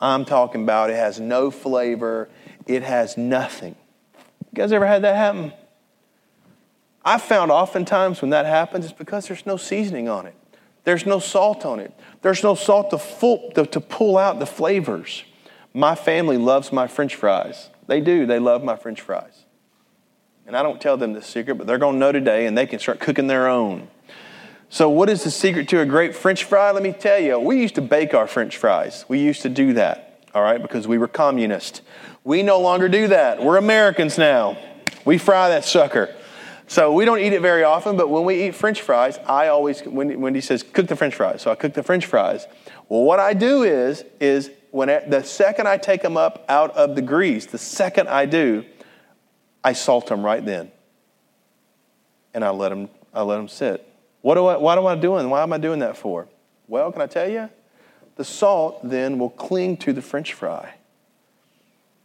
I'm 0.00 0.24
talking 0.24 0.62
about 0.62 0.90
it 0.90 0.96
has 0.96 1.18
no 1.18 1.50
flavor, 1.50 2.28
it 2.68 2.84
has 2.84 3.18
nothing. 3.18 3.74
You 4.14 4.62
guys 4.62 4.70
ever 4.70 4.86
had 4.86 5.02
that 5.02 5.16
happen? 5.16 5.52
I've 7.04 7.22
found 7.22 7.50
oftentimes 7.50 8.22
when 8.22 8.30
that 8.30 8.46
happens, 8.46 8.84
it's 8.84 8.94
because 8.94 9.26
there's 9.26 9.44
no 9.44 9.56
seasoning 9.56 10.08
on 10.08 10.26
it. 10.26 10.36
There's 10.84 11.06
no 11.06 11.18
salt 11.18 11.64
on 11.64 11.80
it. 11.80 11.92
There's 12.22 12.42
no 12.42 12.54
salt 12.54 12.90
to, 12.90 12.98
full, 12.98 13.50
to, 13.52 13.66
to 13.66 13.80
pull 13.80 14.16
out 14.16 14.38
the 14.38 14.46
flavors. 14.46 15.24
My 15.72 15.94
family 15.94 16.36
loves 16.36 16.72
my 16.72 16.86
french 16.86 17.16
fries. 17.16 17.70
They 17.86 18.00
do. 18.00 18.26
They 18.26 18.38
love 18.38 18.62
my 18.62 18.76
french 18.76 19.00
fries. 19.00 19.44
And 20.46 20.56
I 20.56 20.62
don't 20.62 20.80
tell 20.80 20.96
them 20.96 21.14
this 21.14 21.26
secret, 21.26 21.56
but 21.56 21.66
they're 21.66 21.78
going 21.78 21.94
to 21.94 21.98
know 21.98 22.12
today 22.12 22.46
and 22.46 22.56
they 22.56 22.66
can 22.66 22.78
start 22.78 23.00
cooking 23.00 23.26
their 23.26 23.48
own. 23.48 23.88
So, 24.68 24.88
what 24.88 25.08
is 25.08 25.24
the 25.24 25.30
secret 25.30 25.68
to 25.68 25.80
a 25.80 25.86
great 25.86 26.14
French 26.14 26.44
fry? 26.44 26.70
Let 26.70 26.82
me 26.82 26.92
tell 26.92 27.18
you, 27.18 27.38
we 27.38 27.60
used 27.60 27.76
to 27.76 27.82
bake 27.82 28.12
our 28.12 28.26
French 28.26 28.56
fries. 28.56 29.04
We 29.08 29.20
used 29.20 29.42
to 29.42 29.48
do 29.48 29.74
that, 29.74 30.26
all 30.34 30.42
right, 30.42 30.60
because 30.60 30.88
we 30.88 30.98
were 30.98 31.06
communist. 31.06 31.82
We 32.24 32.42
no 32.42 32.58
longer 32.58 32.88
do 32.88 33.08
that. 33.08 33.42
We're 33.42 33.56
Americans 33.56 34.18
now. 34.18 34.58
We 35.04 35.18
fry 35.18 35.50
that 35.50 35.64
sucker. 35.64 36.14
So 36.66 36.92
we 36.92 37.04
don't 37.04 37.18
eat 37.18 37.32
it 37.32 37.42
very 37.42 37.62
often, 37.62 37.96
but 37.96 38.08
when 38.08 38.24
we 38.24 38.46
eat 38.46 38.54
French 38.54 38.80
fries, 38.80 39.18
I 39.26 39.48
always, 39.48 39.82
when 39.82 40.20
Wendy 40.20 40.40
says, 40.40 40.62
cook 40.62 40.86
the 40.86 40.96
French 40.96 41.14
fries. 41.14 41.42
So 41.42 41.50
I 41.50 41.54
cook 41.54 41.74
the 41.74 41.82
French 41.82 42.06
fries. 42.06 42.46
Well, 42.88 43.02
what 43.02 43.20
I 43.20 43.34
do 43.34 43.62
is, 43.64 44.04
is 44.18 44.50
when 44.70 44.88
I, 44.88 45.00
the 45.00 45.22
second 45.22 45.68
I 45.68 45.76
take 45.76 46.02
them 46.02 46.16
up 46.16 46.44
out 46.48 46.70
of 46.76 46.96
the 46.96 47.02
grease, 47.02 47.46
the 47.46 47.58
second 47.58 48.08
I 48.08 48.26
do, 48.26 48.64
I 49.62 49.72
salt 49.72 50.06
them 50.06 50.24
right 50.24 50.44
then. 50.44 50.70
And 52.32 52.44
I 52.44 52.50
let 52.50 52.70
them, 52.70 52.88
I 53.12 53.22
let 53.22 53.36
them 53.36 53.48
sit. 53.48 53.86
What 54.22 54.34
do 54.36 54.46
I, 54.46 54.56
what 54.56 54.78
am 54.78 54.86
I 54.86 54.94
doing? 54.94 55.28
Why 55.28 55.42
am 55.42 55.52
I 55.52 55.58
doing 55.58 55.80
that 55.80 55.96
for? 55.96 56.28
Well, 56.66 56.90
can 56.92 57.02
I 57.02 57.06
tell 57.06 57.28
you? 57.28 57.50
The 58.16 58.24
salt 58.24 58.80
then 58.88 59.18
will 59.18 59.30
cling 59.30 59.76
to 59.78 59.92
the 59.92 60.02
French 60.02 60.32
fry. 60.32 60.74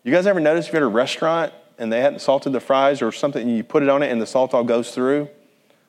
You 0.03 0.11
guys 0.11 0.27
ever 0.27 0.39
notice 0.39 0.67
if 0.67 0.73
you're 0.73 0.81
at 0.81 0.85
a 0.85 0.87
restaurant 0.87 1.53
and 1.79 1.91
they 1.91 2.01
hadn't 2.01 2.19
salted 2.19 2.53
the 2.53 2.59
fries 2.59 3.01
or 3.01 3.11
something, 3.11 3.49
you 3.49 3.63
put 3.63 3.81
it 3.81 3.89
on 3.89 4.03
it 4.03 4.11
and 4.11 4.21
the 4.21 4.27
salt 4.27 4.53
all 4.53 4.63
goes 4.63 4.91
through? 4.91 5.29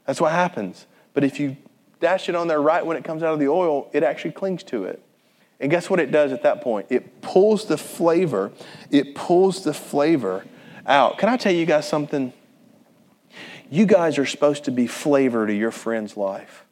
That's 0.07 0.21
what 0.21 0.33
happens. 0.33 0.87
But 1.13 1.25
if 1.25 1.39
you 1.39 1.57
dash 1.99 2.29
it 2.29 2.35
on 2.35 2.49
there 2.49 2.63
right 2.63 2.85
when 2.85 2.97
it 2.97 3.05
comes 3.05 3.23
out 3.23 3.35
of 3.35 3.41
the 3.41 3.49
oil, 3.49 3.91
it 3.93 4.03
actually 4.03 4.33
clings 4.33 4.63
to 4.65 4.85
it. 4.85 5.03
And 5.61 5.71
guess 5.71 5.91
what 5.91 6.01
it 6.01 6.11
does 6.11 6.33
at 6.33 6.43
that 6.45 6.63
point? 6.63 6.87
It 6.89 7.21
pulls 7.21 7.67
the 7.67 7.77
flavor, 7.77 8.51
it 8.91 9.15
pulls 9.15 9.63
the 9.63 9.75
flavor 9.75 10.47
out. 10.87 11.19
Can 11.19 11.29
I 11.29 11.37
tell 11.37 11.53
you 11.53 11.67
guys 11.67 11.87
something? 11.87 12.33
You 13.71 13.87
guys 13.87 14.19
are 14.19 14.27
supposed 14.27 14.65
to 14.65 14.71
be 14.71 14.87
flavor 14.87 15.47
to 15.47 15.53
your 15.53 15.71
friend's 15.71 16.17
life. 16.17 16.65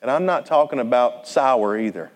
And 0.00 0.10
I'm 0.10 0.24
not 0.24 0.46
talking 0.46 0.78
about 0.78 1.28
sour 1.28 1.78
either. 1.78 2.10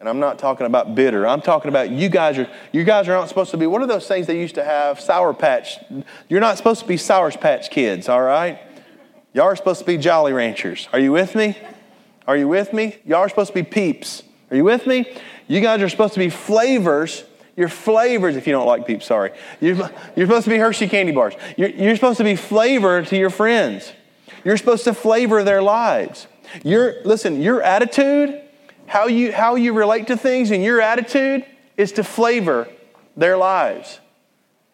And 0.00 0.08
I'm 0.08 0.18
not 0.18 0.38
talking 0.38 0.66
about 0.66 0.94
bitter. 0.94 1.26
I'm 1.26 1.42
talking 1.42 1.68
about 1.68 1.90
you 1.90 2.08
guys 2.08 2.38
are 2.38 2.48
you 2.72 2.84
guys 2.84 3.06
are 3.06 3.12
not 3.12 3.28
supposed 3.28 3.50
to 3.50 3.58
be 3.58 3.66
what 3.66 3.82
are 3.82 3.86
those 3.86 4.08
things 4.08 4.26
they 4.26 4.40
used 4.40 4.54
to 4.54 4.64
have? 4.64 4.98
Sour 4.98 5.34
patch. 5.34 5.76
You're 6.28 6.40
not 6.40 6.56
supposed 6.56 6.80
to 6.80 6.86
be 6.86 6.96
sour 6.96 7.30
patch 7.32 7.70
kids, 7.70 8.08
all 8.08 8.22
right? 8.22 8.58
Y'all 9.34 9.44
are 9.44 9.56
supposed 9.56 9.80
to 9.80 9.86
be 9.86 9.98
jolly 9.98 10.32
ranchers. 10.32 10.88
Are 10.94 10.98
you 10.98 11.12
with 11.12 11.34
me? 11.34 11.56
Are 12.26 12.36
you 12.36 12.48
with 12.48 12.72
me? 12.72 12.96
Y'all 13.04 13.18
are 13.18 13.28
supposed 13.28 13.48
to 13.48 13.54
be 13.54 13.62
peeps. 13.62 14.22
Are 14.50 14.56
you 14.56 14.64
with 14.64 14.86
me? 14.86 15.06
You 15.48 15.60
guys 15.60 15.82
are 15.82 15.88
supposed 15.88 16.14
to 16.14 16.18
be 16.18 16.30
flavors. 16.30 17.24
You're 17.56 17.68
flavors, 17.68 18.36
if 18.36 18.46
you 18.46 18.52
don't 18.52 18.66
like 18.66 18.86
peeps, 18.86 19.04
sorry. 19.04 19.32
You're, 19.60 19.76
you're 20.16 20.26
supposed 20.26 20.44
to 20.44 20.50
be 20.50 20.56
Hershey 20.56 20.88
candy 20.88 21.12
bars. 21.12 21.34
You're, 21.58 21.68
you're 21.68 21.94
supposed 21.94 22.18
to 22.18 22.24
be 22.24 22.36
flavor 22.36 23.02
to 23.04 23.16
your 23.16 23.30
friends. 23.30 23.92
You're 24.44 24.56
supposed 24.56 24.84
to 24.84 24.94
flavor 24.94 25.44
their 25.44 25.60
lives. 25.60 26.26
Your, 26.64 27.02
listen, 27.04 27.42
your 27.42 27.62
attitude 27.62 28.40
how 28.90 29.06
you, 29.06 29.30
how 29.30 29.54
you 29.54 29.72
relate 29.72 30.08
to 30.08 30.16
things 30.16 30.50
and 30.50 30.64
your 30.64 30.80
attitude 30.80 31.46
is 31.76 31.92
to 31.92 32.02
flavor 32.02 32.68
their 33.16 33.36
lives. 33.36 34.00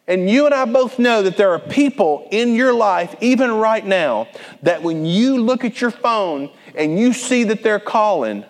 And 0.06 0.30
you 0.30 0.46
and 0.46 0.54
I 0.54 0.64
both 0.64 0.98
know 0.98 1.20
that 1.20 1.36
there 1.36 1.50
are 1.50 1.58
people 1.58 2.26
in 2.30 2.54
your 2.54 2.72
life, 2.72 3.14
even 3.20 3.50
right 3.50 3.84
now, 3.84 4.28
that 4.62 4.82
when 4.82 5.04
you 5.04 5.44
look 5.44 5.66
at 5.66 5.82
your 5.82 5.90
phone 5.90 6.50
and 6.74 6.98
you 6.98 7.12
see 7.12 7.44
that 7.44 7.62
they're 7.62 7.78
calling, 7.78 8.46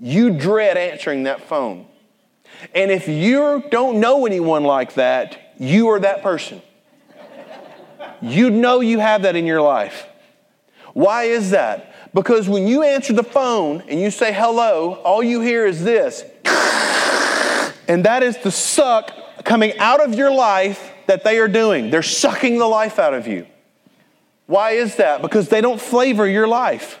you 0.00 0.30
dread 0.30 0.76
answering 0.76 1.24
that 1.24 1.40
phone. 1.40 1.84
And 2.72 2.92
if 2.92 3.08
you 3.08 3.64
don't 3.72 3.98
know 3.98 4.26
anyone 4.26 4.62
like 4.62 4.94
that, 4.94 5.54
you 5.58 5.88
are 5.88 5.98
that 5.98 6.22
person. 6.22 6.62
You 8.22 8.50
know 8.50 8.78
you 8.78 9.00
have 9.00 9.22
that 9.22 9.34
in 9.34 9.44
your 9.44 9.60
life. 9.60 10.06
Why 10.92 11.24
is 11.24 11.50
that? 11.50 11.95
Because 12.16 12.48
when 12.48 12.66
you 12.66 12.82
answer 12.82 13.12
the 13.12 13.22
phone 13.22 13.82
and 13.88 14.00
you 14.00 14.10
say 14.10 14.32
hello, 14.32 14.94
all 15.04 15.22
you 15.22 15.42
hear 15.42 15.66
is 15.66 15.84
this. 15.84 16.24
And 17.88 18.06
that 18.06 18.22
is 18.22 18.38
the 18.38 18.50
suck 18.50 19.12
coming 19.44 19.78
out 19.78 20.00
of 20.02 20.14
your 20.14 20.32
life 20.32 20.92
that 21.08 21.24
they 21.24 21.38
are 21.38 21.46
doing. 21.46 21.90
They're 21.90 22.02
sucking 22.02 22.58
the 22.58 22.66
life 22.66 22.98
out 22.98 23.12
of 23.12 23.26
you. 23.26 23.46
Why 24.46 24.70
is 24.70 24.96
that? 24.96 25.20
Because 25.20 25.50
they 25.50 25.60
don't 25.60 25.78
flavor 25.78 26.26
your 26.26 26.48
life. 26.48 27.00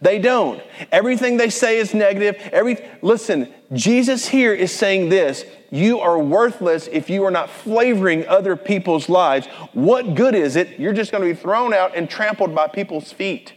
They 0.00 0.20
don't. 0.20 0.62
Everything 0.92 1.38
they 1.38 1.50
say 1.50 1.78
is 1.78 1.92
negative. 1.92 2.36
Every 2.52 2.78
listen, 3.02 3.52
Jesus 3.72 4.28
here 4.28 4.54
is 4.54 4.70
saying 4.70 5.08
this, 5.08 5.44
you 5.72 5.98
are 5.98 6.20
worthless 6.20 6.86
if 6.86 7.10
you 7.10 7.24
are 7.24 7.32
not 7.32 7.50
flavoring 7.50 8.28
other 8.28 8.54
people's 8.54 9.08
lives. 9.08 9.48
What 9.72 10.14
good 10.14 10.36
is 10.36 10.54
it? 10.54 10.78
You're 10.78 10.92
just 10.92 11.10
going 11.10 11.24
to 11.26 11.34
be 11.34 11.40
thrown 11.40 11.74
out 11.74 11.96
and 11.96 12.08
trampled 12.08 12.54
by 12.54 12.68
people's 12.68 13.12
feet. 13.12 13.54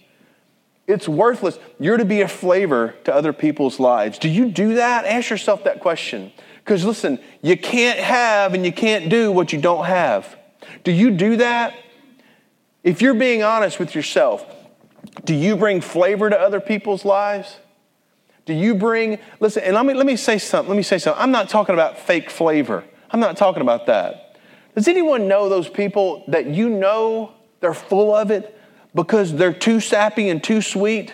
It's 0.88 1.08
worthless. 1.08 1.58
You're 1.80 1.98
to 1.98 2.06
be 2.06 2.21
a 2.21 2.28
flavor 2.28 2.95
to 3.06 3.13
other 3.13 3.34
people's 3.34 3.80
lives. 3.80 4.19
Do 4.19 4.30
you 4.30 4.50
do 4.50 4.76
that? 4.76 5.06
Ask 5.06 5.30
yourself 5.30 5.63
that 5.63 5.80
question. 5.80 6.32
Because 6.63 6.86
listen, 6.86 7.19
you 7.41 7.58
can't 7.58 8.00
have 8.00 8.54
and 8.54 8.65
you 8.65 8.71
can't 8.71 9.10
do 9.10 9.32
what 9.32 9.52
you 9.52 9.60
don't 9.60 9.86
have. 9.86 10.38
Do 10.84 10.91
you 10.91 11.12
do 11.12 11.38
that? 11.38 11.76
If 12.84 13.02
you're 13.02 13.15
being 13.15 13.41
honest 13.41 13.80
with 13.80 13.95
yourself, 13.95 14.45
do 15.24 15.34
you 15.34 15.56
bring 15.56 15.82
flavor 15.82 16.30
to 16.30 16.39
other 16.39 16.60
people's 16.60 17.04
lives? 17.04 17.58
Do 18.45 18.54
you 18.54 18.76
bring, 18.76 19.17
listen, 19.39 19.63
and 19.63 19.74
let 19.74 19.86
me, 19.86 19.95
let 19.95 20.06
me 20.06 20.15
say 20.15 20.38
something. 20.38 20.69
Let 20.69 20.78
me 20.78 20.84
say 20.84 21.00
something. 21.00 21.21
I'm 21.21 21.32
not 21.32 21.50
talking 21.50 21.74
about 21.74 21.98
fake 21.98 22.30
flavor. 22.30 22.84
I'm 23.10 23.19
not 23.19 23.38
talking 23.38 23.62
about 23.62 23.88
that. 23.88 24.38
Does 24.76 24.88
anyone 24.88 25.28
know 25.28 25.50
those 25.50 25.67
people 25.67 26.24
that 26.28 26.45
you 26.48 26.69
know 26.69 27.34
they're 27.60 27.74
full 27.74 28.13
of 28.13 28.30
it, 28.30 28.55
because 28.95 29.36
they're 29.36 29.53
too 29.53 29.79
sappy 29.79 30.29
and 30.29 30.43
too 30.43 30.62
sweet? 30.62 31.13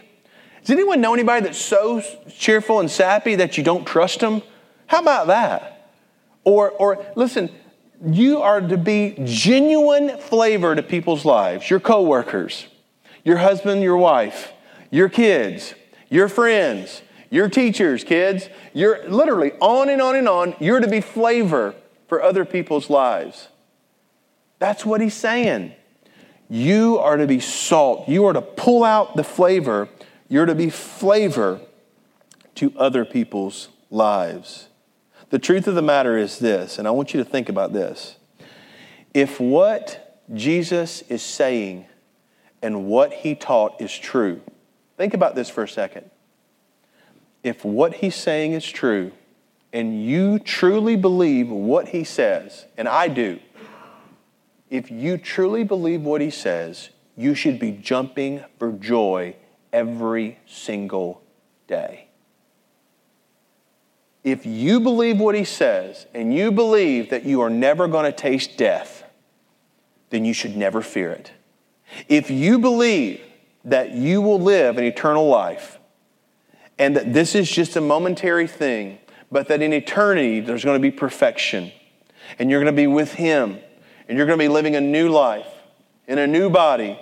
Does 0.61 0.69
anyone 0.69 1.01
know 1.01 1.13
anybody 1.13 1.43
that's 1.43 1.57
so 1.57 2.01
cheerful 2.37 2.79
and 2.79 2.89
sappy 2.89 3.35
that 3.35 3.57
you 3.57 3.63
don't 3.63 3.85
trust 3.85 4.19
them? 4.19 4.43
How 4.85 5.01
about 5.01 5.27
that? 5.27 5.89
Or, 6.43 6.69
or 6.69 7.05
listen, 7.15 7.49
you 8.05 8.41
are 8.41 8.61
to 8.61 8.77
be 8.77 9.17
genuine 9.23 10.17
flavor 10.17 10.75
to 10.75 10.83
people's 10.83 11.25
lives, 11.25 11.69
your 11.69 11.79
coworkers, 11.79 12.67
your 13.23 13.37
husband, 13.37 13.81
your 13.81 13.97
wife, 13.97 14.53
your 14.91 15.09
kids, 15.09 15.73
your 16.09 16.27
friends, 16.27 17.01
your 17.29 17.49
teachers, 17.49 18.03
kids. 18.03 18.49
You're 18.73 19.07
literally 19.09 19.53
on 19.59 19.89
and 19.89 20.01
on 20.01 20.15
and 20.15 20.27
on. 20.27 20.55
You're 20.59 20.79
to 20.79 20.87
be 20.87 21.01
flavor 21.01 21.73
for 22.07 22.21
other 22.21 22.45
people's 22.45 22.89
lives. 22.89 23.47
That's 24.59 24.85
what 24.85 25.01
he's 25.01 25.15
saying. 25.15 25.73
You 26.51 26.99
are 26.99 27.15
to 27.15 27.27
be 27.27 27.39
salt. 27.39 28.09
You 28.09 28.25
are 28.25 28.33
to 28.33 28.41
pull 28.41 28.83
out 28.83 29.15
the 29.15 29.23
flavor. 29.23 29.87
You're 30.27 30.45
to 30.45 30.53
be 30.53 30.69
flavor 30.69 31.61
to 32.55 32.73
other 32.77 33.05
people's 33.05 33.69
lives. 33.89 34.67
The 35.29 35.39
truth 35.39 35.65
of 35.65 35.75
the 35.75 35.81
matter 35.81 36.17
is 36.17 36.39
this, 36.39 36.77
and 36.77 36.89
I 36.89 36.91
want 36.91 37.13
you 37.13 37.23
to 37.23 37.29
think 37.29 37.47
about 37.47 37.71
this. 37.71 38.17
If 39.13 39.39
what 39.39 40.19
Jesus 40.33 41.03
is 41.03 41.21
saying 41.21 41.85
and 42.61 42.85
what 42.85 43.13
he 43.13 43.33
taught 43.33 43.79
is 43.79 43.97
true, 43.97 44.41
think 44.97 45.13
about 45.13 45.35
this 45.35 45.49
for 45.49 45.63
a 45.63 45.69
second. 45.69 46.11
If 47.45 47.63
what 47.63 47.95
he's 47.95 48.15
saying 48.15 48.51
is 48.51 48.69
true, 48.69 49.13
and 49.71 50.03
you 50.03 50.37
truly 50.37 50.97
believe 50.97 51.47
what 51.47 51.87
he 51.87 52.03
says, 52.03 52.65
and 52.77 52.89
I 52.89 53.07
do, 53.07 53.39
if 54.71 54.89
you 54.89 55.17
truly 55.17 55.65
believe 55.65 56.01
what 56.01 56.21
he 56.21 56.29
says, 56.29 56.89
you 57.17 57.35
should 57.35 57.59
be 57.59 57.71
jumping 57.71 58.43
for 58.57 58.71
joy 58.71 59.35
every 59.73 60.39
single 60.47 61.21
day. 61.67 62.07
If 64.23 64.45
you 64.45 64.79
believe 64.79 65.19
what 65.19 65.35
he 65.35 65.43
says 65.43 66.07
and 66.13 66.33
you 66.33 66.51
believe 66.51 67.09
that 67.09 67.25
you 67.25 67.41
are 67.41 67.49
never 67.49 67.87
going 67.87 68.05
to 68.05 68.13
taste 68.13 68.57
death, 68.57 69.03
then 70.09 70.23
you 70.23 70.33
should 70.33 70.55
never 70.55 70.81
fear 70.81 71.11
it. 71.11 71.31
If 72.07 72.31
you 72.31 72.57
believe 72.57 73.19
that 73.65 73.91
you 73.91 74.21
will 74.21 74.39
live 74.39 74.77
an 74.77 74.85
eternal 74.85 75.27
life 75.27 75.79
and 76.79 76.95
that 76.95 77.13
this 77.13 77.35
is 77.35 77.51
just 77.51 77.75
a 77.75 77.81
momentary 77.81 78.47
thing, 78.47 78.99
but 79.29 79.49
that 79.49 79.61
in 79.61 79.73
eternity 79.73 80.39
there's 80.39 80.63
going 80.63 80.79
to 80.79 80.81
be 80.81 80.95
perfection 80.95 81.73
and 82.39 82.49
you're 82.49 82.61
going 82.61 82.73
to 82.73 82.81
be 82.81 82.87
with 82.87 83.15
him 83.15 83.59
and 84.11 84.17
you're 84.17 84.27
going 84.27 84.37
to 84.37 84.43
be 84.43 84.49
living 84.49 84.75
a 84.75 84.81
new 84.81 85.07
life 85.07 85.47
in 86.05 86.17
a 86.17 86.27
new 86.27 86.49
body 86.49 86.99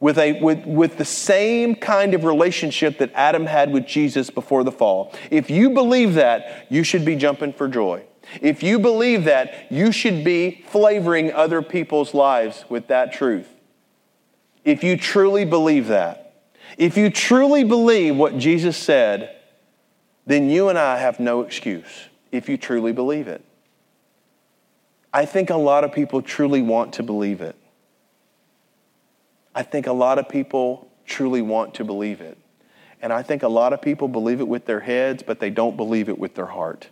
with, 0.00 0.18
a, 0.18 0.40
with, 0.40 0.66
with 0.66 0.98
the 0.98 1.04
same 1.04 1.76
kind 1.76 2.12
of 2.12 2.24
relationship 2.24 2.98
that 2.98 3.12
Adam 3.14 3.46
had 3.46 3.72
with 3.72 3.86
Jesus 3.86 4.30
before 4.30 4.64
the 4.64 4.72
fall. 4.72 5.14
If 5.30 5.48
you 5.48 5.70
believe 5.70 6.14
that, 6.14 6.66
you 6.70 6.82
should 6.82 7.04
be 7.04 7.14
jumping 7.14 7.52
for 7.52 7.68
joy. 7.68 8.02
If 8.40 8.64
you 8.64 8.80
believe 8.80 9.22
that, 9.26 9.70
you 9.70 9.92
should 9.92 10.24
be 10.24 10.64
flavoring 10.66 11.32
other 11.32 11.62
people's 11.62 12.14
lives 12.14 12.64
with 12.68 12.88
that 12.88 13.12
truth. 13.12 13.54
If 14.64 14.82
you 14.82 14.96
truly 14.96 15.44
believe 15.44 15.86
that, 15.86 16.34
if 16.76 16.96
you 16.96 17.10
truly 17.10 17.62
believe 17.62 18.16
what 18.16 18.38
Jesus 18.38 18.76
said, 18.76 19.36
then 20.26 20.50
you 20.50 20.68
and 20.68 20.80
I 20.80 20.98
have 20.98 21.20
no 21.20 21.42
excuse 21.42 22.08
if 22.32 22.48
you 22.48 22.56
truly 22.56 22.90
believe 22.90 23.28
it. 23.28 23.44
I 25.14 25.26
think 25.26 25.50
a 25.50 25.56
lot 25.56 25.84
of 25.84 25.92
people 25.92 26.22
truly 26.22 26.60
want 26.60 26.94
to 26.94 27.04
believe 27.04 27.40
it. 27.40 27.54
I 29.54 29.62
think 29.62 29.86
a 29.86 29.92
lot 29.92 30.18
of 30.18 30.28
people 30.28 30.90
truly 31.06 31.40
want 31.40 31.74
to 31.74 31.84
believe 31.84 32.20
it. 32.20 32.36
And 33.00 33.12
I 33.12 33.22
think 33.22 33.44
a 33.44 33.48
lot 33.48 33.72
of 33.72 33.80
people 33.80 34.08
believe 34.08 34.40
it 34.40 34.48
with 34.48 34.66
their 34.66 34.80
heads, 34.80 35.22
but 35.22 35.38
they 35.38 35.50
don't 35.50 35.76
believe 35.76 36.08
it 36.08 36.18
with 36.18 36.34
their 36.34 36.46
heart. 36.46 36.88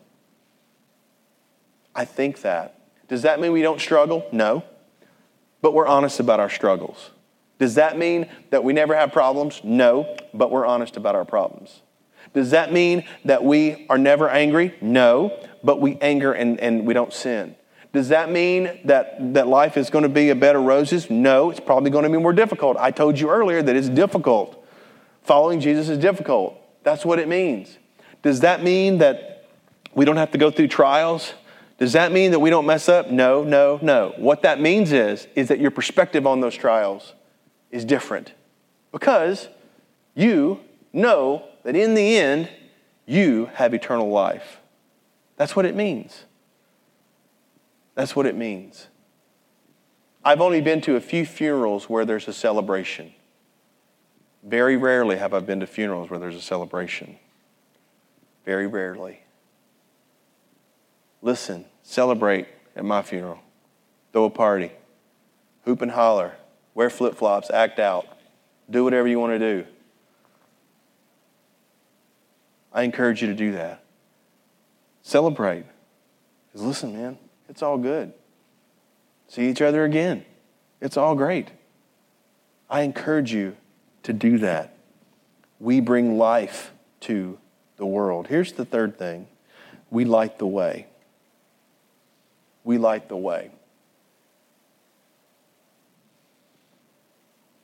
I 1.97 2.05
think 2.05 2.43
that. 2.43 2.79
Does 3.09 3.23
that 3.23 3.41
mean 3.41 3.51
we 3.51 3.61
don't 3.61 3.81
struggle? 3.81 4.25
No. 4.31 4.63
But 5.61 5.75
we're 5.75 5.89
honest 5.89 6.21
about 6.21 6.39
our 6.39 6.51
struggles. 6.51 7.11
Does 7.59 7.75
that 7.75 7.99
mean 7.99 8.29
that 8.51 8.63
we 8.63 8.73
never 8.73 8.95
have 8.95 9.13
problems? 9.13 9.61
No, 9.65 10.17
but 10.33 10.53
we're 10.53 10.67
honest 10.67 10.97
about 10.97 11.17
our 11.17 11.25
problems. 11.25 11.81
Does 12.35 12.51
that 12.51 12.73
mean 12.73 13.05
that 13.25 13.43
we 13.43 13.85
are 13.91 13.99
never 13.99 14.29
angry? 14.29 14.77
No, 14.81 15.37
but 15.65 15.81
we 15.81 15.99
anger 16.01 16.33
and, 16.33 16.61
and 16.61 16.87
we 16.87 16.95
don't 16.95 17.13
sin. 17.13 17.57
Does 17.93 18.09
that 18.09 18.31
mean 18.31 18.81
that, 18.85 19.35
that 19.35 19.47
life 19.49 19.77
is 19.77 19.91
going 19.91 20.03
to 20.03 20.09
be 20.09 20.31
a 20.31 20.35
bed 20.35 20.57
of 20.57 20.63
roses? 20.63 21.11
No, 21.11 21.51
it's 21.51 21.61
probably 21.61 21.91
going 21.91 22.05
to 22.05 22.11
be 22.11 22.17
more 22.17 22.33
difficult. 22.33 22.77
I 22.79 22.91
told 22.91 23.19
you 23.19 23.29
earlier 23.29 23.63
that 23.63 23.77
it's 23.77 23.91
difficult. 23.91 24.65
Following 25.23 25.61
Jesus 25.61 25.89
is 25.89 25.99
difficult. 25.99 26.59
That's 26.85 27.05
what 27.05 27.19
it 27.19 27.29
means. 27.29 27.79
Does 28.23 28.41
that 28.41 28.63
mean 28.63 28.99
that 28.99 29.47
we 29.95 30.05
don't 30.05 30.17
have 30.17 30.31
to 30.31 30.39
go 30.39 30.51
through 30.51 30.69
trials? 30.69 31.35
Does 31.79 31.93
that 31.93 32.13
mean 32.13 32.31
that 32.31 32.39
we 32.39 32.49
don't 32.49 32.65
mess 32.65 32.89
up? 32.89 33.11
No, 33.11 33.45
no, 33.45 33.79
no. 33.83 34.15
What 34.17 34.43
that 34.43 34.61
means 34.61 34.93
is, 34.93 35.27
is 35.35 35.49
that 35.49 35.61
your 35.61 35.71
perspective 35.71 36.27
on 36.27 36.41
those 36.41 36.55
trials 36.55 37.15
is 37.71 37.85
different 37.85 38.33
because 38.91 39.49
you 40.15 40.61
know 40.93 41.45
that 41.65 41.77
in 41.77 41.95
the 41.95 42.17
end, 42.17 42.49
you 43.07 43.51
have 43.55 43.75
eternal 43.75 44.09
life. 44.11 44.61
That's 45.37 45.57
what 45.57 45.65
it 45.67 45.75
means. 45.75 46.25
That's 47.95 48.17
what 48.17 48.27
it 48.27 48.37
means. 48.37 48.89
I've 50.25 50.41
only 50.41 50.61
been 50.61 50.81
to 50.83 50.97
a 50.97 51.01
few 51.01 51.27
funerals 51.27 51.89
where 51.89 52.05
there's 52.05 52.29
a 52.29 52.33
celebration. 52.33 53.13
Very 54.43 54.77
rarely 54.77 55.17
have 55.19 55.35
I 55.35 55.41
been 55.41 55.61
to 55.61 55.67
funerals 55.67 56.11
where 56.11 56.19
there's 56.19 56.37
a 56.37 56.41
celebration. 56.41 57.19
Very 58.45 58.67
rarely. 58.67 59.21
Listen, 61.21 61.65
celebrate 61.83 62.47
at 62.75 62.85
my 62.85 63.03
funeral. 63.03 63.39
Throw 64.13 64.25
a 64.25 64.31
party. 64.31 64.73
Hoop 65.65 65.83
and 65.83 65.91
holler. 65.91 66.33
Wear 66.75 66.91
flip 66.91 67.15
flops. 67.15 67.51
Act 67.51 67.79
out. 67.79 68.07
Do 68.71 68.85
whatever 68.85 69.07
you 69.07 69.21
want 69.21 69.33
to 69.33 69.39
do. 69.39 69.67
I 72.73 72.83
encourage 72.83 73.21
you 73.21 73.29
to 73.29 73.35
do 73.35 73.53
that. 73.53 73.85
Celebrate. 75.03 75.65
Because 76.47 76.67
listen, 76.67 76.93
man, 76.93 77.19
it's 77.53 77.63
all 77.63 77.77
good. 77.77 78.15
See 79.29 79.51
each 79.51 79.61
other 79.61 79.85
again. 79.85 80.25
It's 80.81 80.97
all 80.97 81.15
great. 81.15 81.49
I 82.71 82.81
encourage 82.81 83.35
you 83.35 83.59
to 84.05 84.15
do 84.15 84.39
that. 84.39 84.75
We 85.61 85.81
bring 85.81 86.17
life 86.17 86.73
to 87.01 87.39
the 87.77 87.85
world. 87.85 88.29
Here's 88.29 88.53
the 88.53 88.65
third 88.65 88.99
thing 88.99 89.29
we 89.91 90.07
light 90.07 90.39
the 90.39 90.47
way. 90.47 90.87
We 92.65 92.79
light 92.79 93.11
the 93.11 93.19
way. 93.19 93.51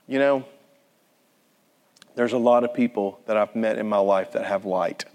You 0.06 0.18
know, 0.18 0.44
there's 2.14 2.34
a 2.34 2.38
lot 2.38 2.62
of 2.62 2.74
people 2.74 3.20
that 3.24 3.38
I've 3.38 3.56
met 3.56 3.78
in 3.78 3.88
my 3.88 4.00
life 4.00 4.32
that 4.32 4.44
have 4.44 4.66
light. 4.66 5.06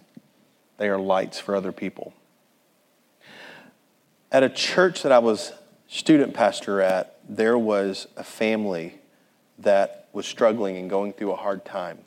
They 0.77 0.89
are 0.89 0.97
lights 0.97 1.39
for 1.39 1.55
other 1.55 1.71
people. 1.71 2.11
At 4.33 4.41
a 4.41 4.49
church 4.49 5.03
that 5.03 5.11
I 5.11 5.19
was 5.19 5.53
student 5.87 6.33
pastor 6.33 6.81
at, 6.81 7.19
there 7.29 7.55
was 7.55 8.07
a 8.17 8.23
family 8.23 8.95
that 9.59 10.09
was 10.11 10.25
struggling 10.25 10.75
and 10.77 10.89
going 10.89 11.13
through 11.13 11.31
a 11.31 11.35
hard 11.35 11.63
time. 11.63 11.99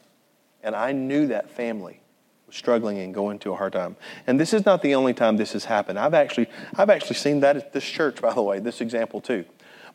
And 0.60 0.74
I 0.74 0.90
knew 0.90 1.28
that 1.28 1.50
family 1.50 2.00
was 2.48 2.56
struggling 2.56 2.98
and 2.98 3.14
going 3.14 3.38
through 3.38 3.52
a 3.52 3.56
hard 3.56 3.72
time. 3.72 3.94
And 4.26 4.40
this 4.40 4.52
is 4.52 4.66
not 4.66 4.82
the 4.82 4.96
only 4.96 5.14
time 5.14 5.36
this 5.36 5.52
has 5.52 5.66
happened. 5.66 6.00
I've 6.00 6.14
actually, 6.14 6.48
I've 6.74 6.90
actually 6.90 7.14
seen 7.14 7.40
that 7.40 7.56
at 7.56 7.72
this 7.72 7.84
church, 7.84 8.20
by 8.20 8.34
the 8.34 8.42
way, 8.42 8.58
this 8.58 8.80
example 8.80 9.20
too. 9.20 9.44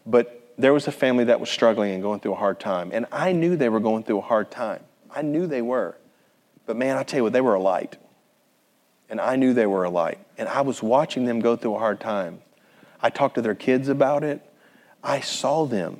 But 0.05 0.53
there 0.57 0.71
was 0.71 0.87
a 0.87 0.91
family 0.91 1.25
that 1.25 1.41
was 1.41 1.49
struggling 1.49 1.91
and 1.91 2.01
going 2.01 2.21
through 2.21 2.33
a 2.33 2.37
hard 2.37 2.61
time. 2.61 2.91
And 2.93 3.07
I 3.11 3.33
knew 3.33 3.57
they 3.57 3.67
were 3.67 3.81
going 3.81 4.03
through 4.03 4.19
a 4.19 4.21
hard 4.21 4.51
time. 4.51 4.79
I 5.13 5.21
knew 5.21 5.47
they 5.47 5.61
were. 5.61 5.97
But 6.65 6.77
man, 6.77 6.95
I 6.95 7.03
tell 7.03 7.17
you 7.17 7.23
what, 7.23 7.33
they 7.33 7.41
were 7.41 7.55
a 7.55 7.61
light. 7.61 7.97
And 9.11 9.19
I 9.19 9.35
knew 9.35 9.53
they 9.53 9.67
were 9.67 9.83
alike. 9.83 10.19
And 10.37 10.47
I 10.47 10.61
was 10.61 10.81
watching 10.81 11.25
them 11.25 11.41
go 11.41 11.57
through 11.57 11.75
a 11.75 11.79
hard 11.79 11.99
time. 11.99 12.41
I 13.01 13.09
talked 13.09 13.35
to 13.35 13.41
their 13.41 13.55
kids 13.55 13.89
about 13.89 14.23
it. 14.23 14.41
I 15.03 15.19
saw 15.19 15.65
them. 15.65 15.99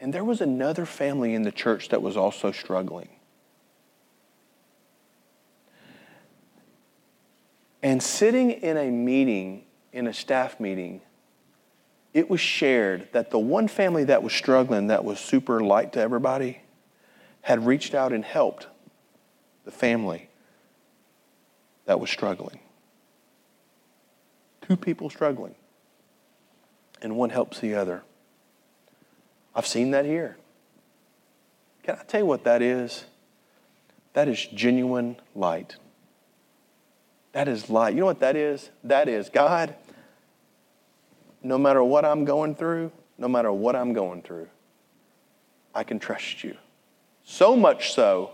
And 0.00 0.14
there 0.14 0.22
was 0.22 0.40
another 0.40 0.86
family 0.86 1.34
in 1.34 1.42
the 1.42 1.50
church 1.50 1.88
that 1.88 2.00
was 2.00 2.16
also 2.16 2.52
struggling. 2.52 3.08
And 7.82 8.00
sitting 8.00 8.52
in 8.52 8.76
a 8.76 8.88
meeting, 8.88 9.64
in 9.92 10.06
a 10.06 10.14
staff 10.14 10.60
meeting, 10.60 11.00
it 12.14 12.30
was 12.30 12.40
shared 12.40 13.08
that 13.10 13.32
the 13.32 13.38
one 13.38 13.66
family 13.66 14.04
that 14.04 14.22
was 14.22 14.32
struggling, 14.32 14.86
that 14.88 15.04
was 15.04 15.18
super 15.18 15.58
light 15.58 15.94
to 15.94 16.00
everybody, 16.00 16.60
had 17.40 17.66
reached 17.66 17.94
out 17.94 18.12
and 18.12 18.24
helped 18.24 18.68
the 19.64 19.72
family 19.72 20.28
that 21.86 22.00
was 22.00 22.10
struggling. 22.10 22.60
Two 24.62 24.76
people 24.76 25.10
struggling, 25.10 25.54
and 27.00 27.16
one 27.16 27.30
helps 27.30 27.60
the 27.60 27.74
other. 27.74 28.02
I've 29.54 29.66
seen 29.66 29.90
that 29.90 30.04
here. 30.04 30.36
Can 31.82 31.96
I 32.00 32.04
tell 32.04 32.20
you 32.20 32.26
what 32.26 32.44
that 32.44 32.62
is? 32.62 33.04
That 34.14 34.28
is 34.28 34.46
genuine 34.46 35.16
light. 35.34 35.76
That 37.32 37.48
is 37.48 37.68
light. 37.68 37.94
You 37.94 38.00
know 38.00 38.06
what 38.06 38.20
that 38.20 38.36
is? 38.36 38.70
That 38.84 39.08
is 39.08 39.28
God 39.28 39.74
no 41.42 41.58
matter 41.58 41.82
what 41.82 42.04
I'm 42.04 42.24
going 42.24 42.54
through, 42.54 42.92
no 43.18 43.28
matter 43.28 43.52
what 43.52 43.74
I'm 43.74 43.92
going 43.92 44.22
through, 44.22 44.48
I 45.74 45.84
can 45.84 45.98
trust 45.98 46.44
you. 46.44 46.56
So 47.24 47.56
much 47.56 47.92
so 47.92 48.32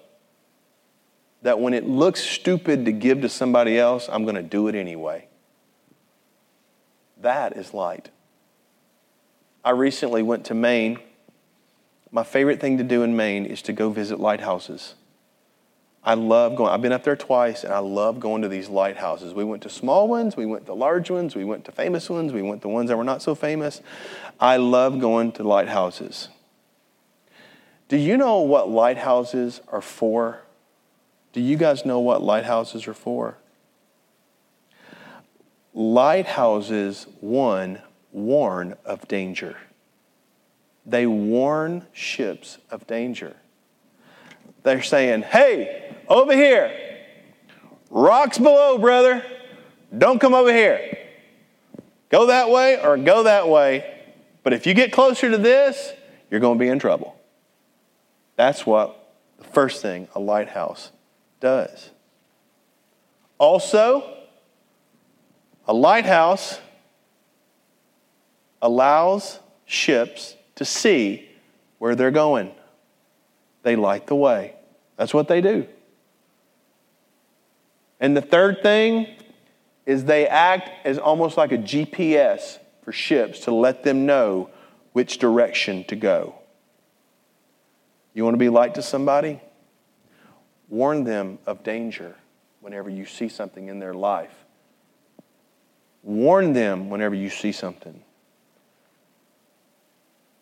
that 1.42 1.60
when 1.60 1.74
it 1.74 1.86
looks 1.86 2.20
stupid 2.20 2.84
to 2.84 2.92
give 2.92 3.20
to 3.22 3.28
somebody 3.28 3.78
else, 3.78 4.08
I'm 4.10 4.24
going 4.24 4.34
to 4.34 4.42
do 4.42 4.68
it 4.68 4.74
anyway. 4.74 5.28
That 7.20 7.56
is 7.56 7.74
light. 7.74 8.10
I 9.64 9.70
recently 9.70 10.22
went 10.22 10.46
to 10.46 10.54
Maine. 10.54 10.98
My 12.10 12.24
favorite 12.24 12.60
thing 12.60 12.78
to 12.78 12.84
do 12.84 13.02
in 13.02 13.16
Maine 13.16 13.44
is 13.44 13.62
to 13.62 13.72
go 13.72 13.90
visit 13.90 14.18
lighthouses. 14.18 14.94
I 16.02 16.14
love 16.14 16.56
going. 16.56 16.70
I've 16.70 16.80
been 16.80 16.92
up 16.92 17.04
there 17.04 17.16
twice, 17.16 17.64
and 17.64 17.72
I 17.72 17.80
love 17.80 18.20
going 18.20 18.42
to 18.42 18.48
these 18.48 18.68
lighthouses. 18.68 19.34
We 19.34 19.44
went 19.44 19.62
to 19.64 19.70
small 19.70 20.08
ones, 20.08 20.36
we 20.36 20.46
went 20.46 20.66
to 20.66 20.72
large 20.74 21.10
ones, 21.10 21.36
we 21.36 21.44
went 21.44 21.64
to 21.66 21.72
famous 21.72 22.08
ones, 22.08 22.32
we 22.32 22.40
went 22.40 22.62
to 22.62 22.68
ones 22.68 22.88
that 22.88 22.96
were 22.96 23.04
not 23.04 23.20
so 23.20 23.34
famous. 23.34 23.82
I 24.40 24.56
love 24.56 25.00
going 25.00 25.32
to 25.32 25.42
lighthouses. 25.42 26.28
Do 27.88 27.96
you 27.96 28.16
know 28.16 28.40
what 28.40 28.70
lighthouses 28.70 29.60
are 29.68 29.82
for? 29.82 30.40
Do 31.38 31.44
you 31.44 31.56
guys 31.56 31.84
know 31.84 32.00
what 32.00 32.20
lighthouses 32.20 32.88
are 32.88 32.94
for? 32.94 33.38
Lighthouses, 35.72 37.06
one, 37.20 37.80
warn 38.10 38.74
of 38.84 39.06
danger. 39.06 39.56
They 40.84 41.06
warn 41.06 41.86
ships 41.92 42.58
of 42.72 42.88
danger. 42.88 43.36
They're 44.64 44.82
saying, 44.82 45.22
hey, 45.22 45.94
over 46.08 46.34
here, 46.34 46.76
rocks 47.88 48.38
below, 48.38 48.76
brother. 48.76 49.24
Don't 49.96 50.20
come 50.20 50.34
over 50.34 50.52
here. 50.52 50.98
Go 52.08 52.26
that 52.26 52.50
way 52.50 52.82
or 52.82 52.96
go 52.96 53.22
that 53.22 53.48
way. 53.48 54.02
But 54.42 54.54
if 54.54 54.66
you 54.66 54.74
get 54.74 54.90
closer 54.90 55.30
to 55.30 55.38
this, 55.38 55.92
you're 56.32 56.40
going 56.40 56.58
to 56.58 56.64
be 56.64 56.68
in 56.68 56.80
trouble. 56.80 57.14
That's 58.34 58.66
what 58.66 59.14
the 59.38 59.44
first 59.44 59.80
thing 59.80 60.08
a 60.16 60.18
lighthouse 60.18 60.90
does. 61.40 61.90
Also, 63.38 64.16
a 65.66 65.72
lighthouse 65.72 66.60
allows 68.60 69.38
ships 69.66 70.34
to 70.56 70.64
see 70.64 71.28
where 71.78 71.94
they're 71.94 72.10
going. 72.10 72.52
They 73.62 73.76
light 73.76 74.06
the 74.06 74.14
way. 74.14 74.54
That's 74.96 75.14
what 75.14 75.28
they 75.28 75.40
do. 75.40 75.66
And 78.00 78.16
the 78.16 78.22
third 78.22 78.62
thing 78.62 79.06
is 79.86 80.04
they 80.04 80.26
act 80.26 80.70
as 80.86 80.98
almost 80.98 81.36
like 81.36 81.52
a 81.52 81.58
GPS 81.58 82.58
for 82.82 82.92
ships 82.92 83.40
to 83.40 83.54
let 83.54 83.84
them 83.84 84.06
know 84.06 84.50
which 84.92 85.18
direction 85.18 85.84
to 85.84 85.96
go. 85.96 86.34
You 88.14 88.24
want 88.24 88.34
to 88.34 88.38
be 88.38 88.48
light 88.48 88.74
to 88.76 88.82
somebody? 88.82 89.40
Warn 90.68 91.04
them 91.04 91.38
of 91.46 91.62
danger 91.62 92.16
whenever 92.60 92.90
you 92.90 93.06
see 93.06 93.28
something 93.28 93.68
in 93.68 93.78
their 93.78 93.94
life. 93.94 94.34
Warn 96.02 96.52
them 96.52 96.90
whenever 96.90 97.14
you 97.14 97.30
see 97.30 97.52
something. 97.52 98.02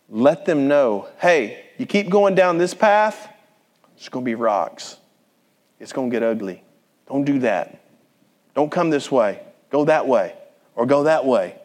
let 0.09 0.45
them 0.45 0.69
know 0.69 1.09
hey, 1.19 1.65
you 1.79 1.87
keep 1.87 2.09
going 2.09 2.35
down 2.35 2.59
this 2.59 2.75
path, 2.75 3.29
it's 3.97 4.09
going 4.09 4.25
to 4.25 4.29
be 4.29 4.35
rocks. 4.35 4.99
It's 5.79 5.93
going 5.93 6.11
to 6.11 6.15
get 6.15 6.23
ugly. 6.23 6.63
Don't 7.09 7.25
do 7.25 7.39
that. 7.41 7.83
Don't 8.55 8.71
come 8.71 8.91
this 8.91 9.11
way. 9.11 9.41
Go 9.71 9.85
that 9.85 10.07
way 10.07 10.35
or 10.75 10.87
go 10.87 11.05
that 11.05 11.25
way. 11.27 11.57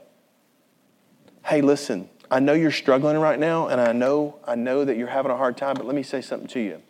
Hey, 1.45 1.62
listen, 1.62 2.10
I 2.30 2.39
know 2.39 2.54
you're 2.54 2.71
struggling 2.71 3.17
right 3.17 3.39
now 3.39 3.67
and 3.67 3.80
I 3.80 3.91
know 3.91 4.38
I 4.45 4.56
know 4.56 4.86
that 4.86 4.97
you're 4.97 5.08
having 5.08 5.32
a 5.32 5.38
hard 5.38 5.58
time, 5.58 5.76
but 5.76 5.86
let 5.86 5.95
me 5.95 6.04
say 6.04 6.21
something 6.21 6.47
to 6.50 6.60
you. 6.60 6.82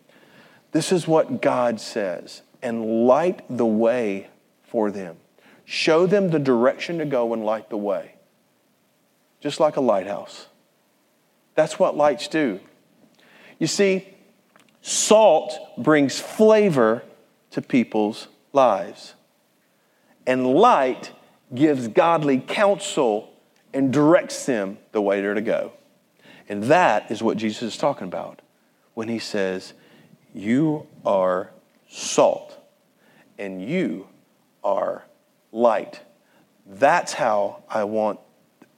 This 0.72 0.92
is 0.92 1.08
what 1.08 1.42
God 1.42 1.82
says, 1.82 2.42
and 2.62 3.06
light 3.06 3.44
the 3.50 3.66
way 3.66 4.30
for 4.64 4.92
them. 4.92 5.18
Show 5.66 6.06
them 6.06 6.30
the 6.30 6.40
direction 6.40 6.98
to 7.00 7.06
go 7.06 7.34
and 7.34 7.46
light 7.46 7.70
the 7.70 7.78
way. 7.78 8.16
Just 9.40 9.60
like 9.60 9.76
a 9.76 9.82
lighthouse. 9.82 10.48
That's 11.56 11.78
what 11.78 11.98
lights 11.98 12.28
do. 12.28 12.60
You 13.60 13.68
see, 13.68 14.08
salt 14.82 15.54
brings 15.78 16.20
flavor 16.20 17.04
to 17.52 17.62
people's 17.62 18.28
lives, 18.54 19.14
and 20.26 20.48
light 20.48 21.12
gives 21.54 21.88
godly 21.90 22.40
counsel 22.40 23.34
and 23.74 23.92
directs 23.92 24.46
them 24.46 24.78
the 24.92 25.02
way 25.02 25.22
they're 25.22 25.34
to 25.34 25.42
go. 25.42 25.74
And 26.48 26.64
that 26.66 27.12
is 27.12 27.22
what 27.22 27.38
Jesus 27.38 27.74
is 27.74 27.78
talking 27.78 28.08
about 28.08 28.42
when 28.94 29.08
he 29.08 29.20
says, 29.20 29.74
You 30.34 30.88
are 31.06 31.52
salt 31.90 32.58
and 33.38 33.62
you 33.68 34.08
are 34.64 35.04
light. 35.52 36.02
That's 36.66 37.14
how 37.14 37.64
I 37.70 37.84
want 37.84 38.20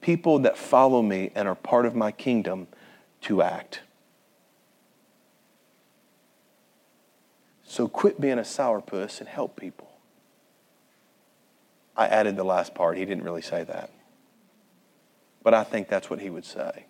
people 0.00 0.40
that 0.40 0.58
follow 0.58 1.02
me 1.02 1.30
and 1.34 1.46
are 1.46 1.54
part 1.54 1.86
of 1.86 1.94
my 1.94 2.10
kingdom 2.10 2.66
to 3.22 3.42
act. 3.42 3.80
So 7.64 7.88
quit 7.88 8.20
being 8.20 8.38
a 8.38 8.42
sourpuss 8.42 9.20
and 9.20 9.28
help 9.28 9.56
people. 9.56 9.88
I 11.96 12.06
added 12.06 12.36
the 12.36 12.44
last 12.44 12.74
part. 12.74 12.96
He 12.96 13.04
didn't 13.04 13.24
really 13.24 13.42
say 13.42 13.64
that. 13.64 13.90
But 15.42 15.54
I 15.54 15.64
think 15.64 15.88
that's 15.88 16.10
what 16.10 16.20
he 16.20 16.30
would 16.30 16.44
say. 16.44 16.86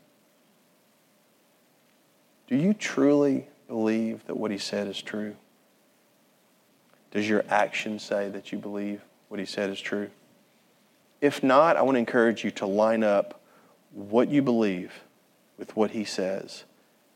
Do 2.47 2.57
you 2.57 2.75
truly 2.75 3.49
believe 3.69 4.27
that 4.27 4.37
what 4.37 4.51
he 4.51 4.59
said 4.59 4.87
is 4.87 5.01
true? 5.01 5.37
Does 7.11 7.29
your 7.29 7.45
action 7.49 7.99
say 7.99 8.29
that 8.31 8.53
you 8.53 8.59
believe 8.59 9.01
what 9.29 9.41
he 9.41 9.47
said 9.47 9.71
is 9.71 9.81
true? 9.81 10.11
If 11.21 11.43
not, 11.43 11.77
I 11.77 11.83
want 11.83 11.95
to 11.95 12.01
encourage 12.01 12.45
you 12.45 12.51
to 12.53 12.67
line 12.67 13.05
up 13.05 13.41
what 13.93 14.29
you 14.29 14.43
believe 14.43 14.93
with 15.57 15.77
what 15.77 15.93
he 15.93 16.05
says 16.05 16.65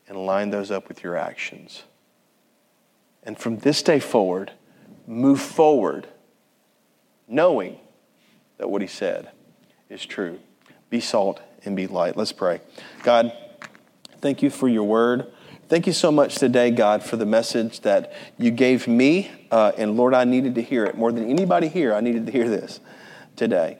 and 0.07 0.25
line 0.25 0.49
those 0.49 0.71
up 0.71 0.87
with 0.87 1.03
your 1.03 1.17
actions. 1.17 1.83
And 3.23 3.37
from 3.37 3.59
this 3.59 3.83
day 3.83 3.99
forward, 3.99 4.53
move 5.05 5.41
forward 5.41 6.07
knowing 7.27 7.77
that 8.57 8.69
what 8.69 8.81
he 8.81 8.87
said 8.87 9.29
is 9.89 10.05
true. 10.05 10.39
Be 10.89 10.99
salt 10.99 11.41
and 11.65 11.75
be 11.75 11.87
light. 11.87 12.17
Let's 12.17 12.31
pray. 12.31 12.61
God, 13.03 13.31
thank 14.19 14.41
you 14.41 14.49
for 14.49 14.67
your 14.67 14.85
word. 14.85 15.27
Thank 15.69 15.85
you 15.85 15.93
so 15.93 16.11
much 16.11 16.37
today, 16.37 16.71
God, 16.71 17.03
for 17.03 17.15
the 17.15 17.27
message 17.27 17.81
that 17.81 18.11
you 18.39 18.49
gave 18.49 18.87
me. 18.87 19.29
Uh, 19.51 19.71
and 19.77 19.95
Lord, 19.95 20.15
I 20.15 20.23
needed 20.23 20.55
to 20.55 20.63
hear 20.63 20.83
it 20.83 20.97
more 20.97 21.11
than 21.11 21.29
anybody 21.29 21.67
here. 21.67 21.93
I 21.93 22.01
needed 22.01 22.25
to 22.25 22.31
hear 22.31 22.49
this 22.49 22.79
today. 23.35 23.77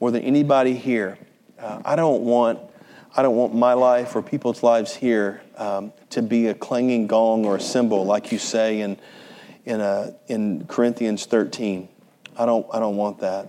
More 0.00 0.10
than 0.10 0.20
anybody 0.20 0.74
here. 0.74 1.16
Uh, 1.58 1.80
I 1.82 1.96
don't 1.96 2.24
want. 2.24 2.58
I 3.16 3.22
don't 3.22 3.36
want 3.36 3.54
my 3.54 3.72
life 3.72 4.14
or 4.14 4.20
people's 4.20 4.62
lives 4.62 4.94
here 4.94 5.40
um, 5.56 5.94
to 6.10 6.20
be 6.20 6.48
a 6.48 6.54
clanging 6.54 7.06
gong 7.06 7.46
or 7.46 7.56
a 7.56 7.60
cymbal, 7.60 8.04
like 8.04 8.30
you 8.32 8.38
say 8.38 8.82
in 8.82 8.98
in, 9.64 9.80
uh, 9.80 10.12
in 10.26 10.66
Corinthians 10.66 11.24
13. 11.24 11.88
I 12.36 12.44
don't. 12.44 12.66
I 12.70 12.78
don't 12.78 12.98
want 12.98 13.20
that. 13.20 13.48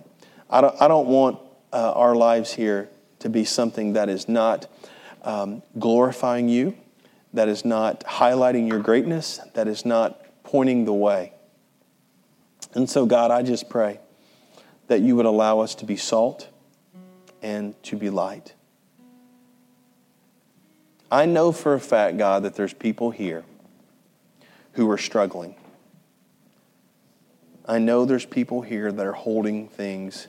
I 0.49 0.62
don't. 0.62 0.82
I 0.82 0.88
don't 0.88 1.10
want 1.10 1.39
uh, 1.73 1.91
our 1.91 2.15
lives 2.15 2.54
here 2.54 2.88
to 3.19 3.27
be 3.27 3.43
something 3.43 3.93
that 3.93 4.08
is 4.08 4.30
not 4.30 4.67
um, 5.23 5.62
glorifying 5.77 6.47
you 6.47 6.77
that 7.34 7.48
is 7.48 7.63
not 7.63 8.02
highlighting 8.02 8.67
your 8.67 8.80
greatness, 8.80 9.39
that 9.54 9.67
is 9.67 9.86
not 9.86 10.20
pointing 10.44 10.86
the 10.86 10.94
way. 10.94 11.34
And 12.74 12.89
so, 12.89 13.06
God, 13.06 13.32
I 13.32 13.41
just 13.41 13.70
pray 13.70 14.00
that 14.88 15.02
you 15.02 15.15
would 15.15 15.26
allow 15.26 15.60
us 15.60 15.76
to 15.76 15.86
be 15.86 15.96
salt 15.96 16.50
and 17.41 17.82
to 17.84 17.96
be 17.96 18.10
light. 18.10 18.54
I 21.10 21.26
know 21.26 21.52
for 21.52 21.74
a 21.74 21.80
fact, 21.80 22.17
God, 22.17 22.44
that 22.44 22.56
there's 22.56 22.74
people 22.74 23.12
here 23.12 23.44
who 24.74 24.89
are 24.89 24.98
struggling. 24.98 25.56
I 27.65 27.80
know 27.80 28.06
there's 28.06 28.26
people 28.26 28.62
here 28.62 28.91
that 28.91 29.06
are 29.06 29.13
holding 29.13 29.67
things 29.67 30.28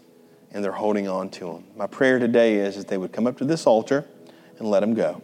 and 0.51 0.62
they're 0.62 0.73
holding 0.73 1.09
on 1.09 1.31
to 1.31 1.47
them. 1.47 1.65
My 1.77 1.87
prayer 1.87 2.19
today 2.19 2.57
is 2.57 2.77
that 2.77 2.88
they 2.88 2.99
would 2.99 3.12
come 3.12 3.27
up 3.27 3.38
to 3.38 3.45
this 3.45 3.67
altar 3.67 4.05
and 4.59 4.69
let 4.69 4.81
them 4.81 4.95
go 4.95 5.23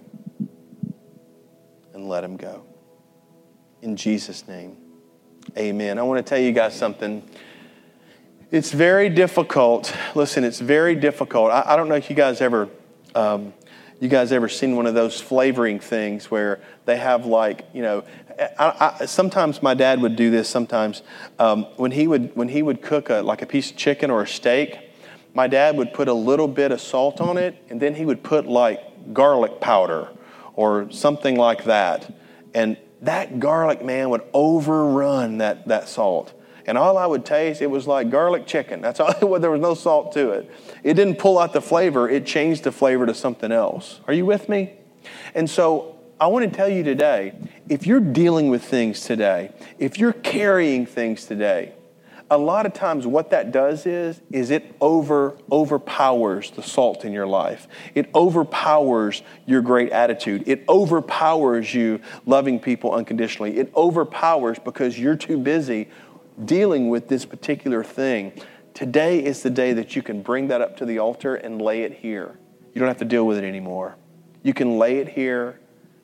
and 1.99 2.09
let 2.09 2.23
him 2.23 2.37
go. 2.37 2.63
In 3.83 3.97
Jesus' 3.97 4.47
name, 4.47 4.77
amen. 5.57 5.99
I 5.99 6.03
want 6.03 6.25
to 6.25 6.29
tell 6.29 6.39
you 6.39 6.53
guys 6.53 6.75
something. 6.75 7.29
It's 8.51 8.71
very 8.71 9.09
difficult. 9.09 9.95
Listen, 10.15 10.45
it's 10.45 10.61
very 10.61 10.95
difficult. 10.95 11.51
I, 11.51 11.65
I 11.67 11.77
don't 11.77 11.89
know 11.89 11.97
if 11.97 12.09
you 12.09 12.17
guys 12.17 12.41
ever. 12.41 12.69
Um, 13.15 13.53
you 14.01 14.09
guys 14.09 14.31
ever 14.31 14.49
seen 14.49 14.77
one 14.77 14.87
of 14.87 14.95
those 14.95 15.21
flavoring 15.21 15.81
things 15.81 16.31
where 16.31 16.61
they 16.85 16.97
have 16.99 17.27
like 17.27 17.67
you 17.75 17.83
know 17.83 18.05
I, 18.57 18.95
I, 19.01 19.07
sometimes 19.07 19.61
my 19.61 19.75
dad 19.75 20.01
would 20.01 20.15
do 20.15 20.31
this 20.31 20.49
sometimes 20.49 21.03
um, 21.41 21.65
when 21.79 21.91
he 21.91 22.07
would 22.07 22.37
when 22.37 22.49
he 22.49 22.63
would 22.63 22.81
cook 22.81 23.11
a, 23.11 23.23
like 23.23 23.43
a 23.43 23.47
piece 23.47 23.73
of 23.73 23.77
chicken 23.77 24.09
or 24.09 24.23
a 24.23 24.27
steak 24.29 24.79
my 25.35 25.49
dad 25.49 25.77
would 25.77 25.93
put 25.93 26.07
a 26.07 26.13
little 26.13 26.47
bit 26.47 26.71
of 26.71 26.81
salt 26.81 27.21
on 27.21 27.39
it 27.39 27.57
and 27.71 27.83
then 27.83 27.97
he 27.97 28.05
would 28.05 28.23
put 28.23 28.47
like 28.47 29.13
garlic 29.13 29.61
powder 29.61 30.09
or 30.59 30.91
something 30.91 31.37
like 31.37 31.63
that. 31.63 32.13
And 32.53 32.77
that 33.03 33.39
garlic, 33.39 33.85
man, 33.85 34.11
would 34.11 34.23
overrun 34.35 35.39
that, 35.39 35.69
that 35.69 35.89
salt. 35.89 36.35
And 36.67 36.77
all 36.77 36.99
I 36.99 37.07
would 37.07 37.25
taste, 37.25 37.63
it 37.63 37.69
was 37.71 37.87
like 37.87 38.11
garlic 38.11 38.45
chicken. 38.45 38.81
That's 38.81 38.99
all. 38.99 39.15
There 39.39 39.53
was 39.53 39.61
no 39.61 39.75
salt 39.75 40.11
to 40.15 40.31
it. 40.31 40.51
It 40.83 40.95
didn't 40.95 41.21
pull 41.21 41.39
out 41.39 41.53
the 41.53 41.61
flavor. 41.61 42.09
It 42.09 42.27
changed 42.27 42.65
the 42.65 42.73
flavor 42.73 43.07
to 43.07 43.15
something 43.15 43.53
else. 43.53 44.01
Are 44.09 44.13
you 44.13 44.27
with 44.27 44.49
me? 44.49 44.73
And 45.33 45.49
so 45.49 45.97
I 46.21 46.27
want 46.27 46.51
to 46.51 46.51
tell 46.51 46.69
you 46.69 46.83
today, 46.83 47.35
if 47.69 47.87
you're 47.87 48.01
dealing 48.01 48.51
with 48.51 48.65
things 48.65 49.03
today, 49.03 49.53
if 49.79 49.97
you're 49.97 50.13
carrying 50.13 50.87
things 50.87 51.25
today, 51.25 51.73
a 52.31 52.39
lot 52.39 52.67
of 52.67 52.75
times 52.75 53.07
what 53.07 53.31
that 53.31 53.53
does 53.53 53.87
is 53.87 54.21
is 54.31 54.51
it 54.51 54.75
over 54.81 55.37
overpowers 55.51 56.51
the 56.51 56.63
salt 56.63 57.05
in 57.05 57.13
your 57.13 57.27
life. 57.27 57.69
It 57.95 58.11
overpowers 58.15 59.23
your 59.47 59.63
great 59.63 59.91
attitude. 59.91 60.45
It 60.47 60.65
overpowers 60.69 61.73
you 61.75 62.01
loving 62.27 62.61
people 62.61 62.93
unconditionally. 62.93 63.57
It 63.57 63.73
overpowers 63.75 64.59
because 64.59 64.99
you're 64.99 65.17
too 65.17 65.39
busy 65.39 65.89
dealing 66.45 66.91
with 66.91 67.09
this 67.09 67.25
particular 67.25 67.83
thing. 67.83 68.33
Today 68.75 69.25
is 69.25 69.43
the 69.43 69.51
day 69.51 69.73
that 69.73 69.97
you 69.97 70.03
can 70.03 70.23
bring 70.23 70.49
that 70.49 70.61
up 70.61 70.77
to 70.77 70.85
the 70.85 70.99
altar 70.99 71.35
and 71.35 71.61
lay 71.61 71.83
it 71.83 71.95
here. 71.95 72.39
You 72.75 72.81
don't 72.81 72.89
have 72.89 72.99
to 72.99 73.05
deal 73.05 73.27
with 73.27 73.39
it 73.39 73.45
anymore. 73.45 73.97
You 74.43 74.55
can 74.55 74.79
lay 74.79 74.99
it 74.99 75.09
here 75.09 75.59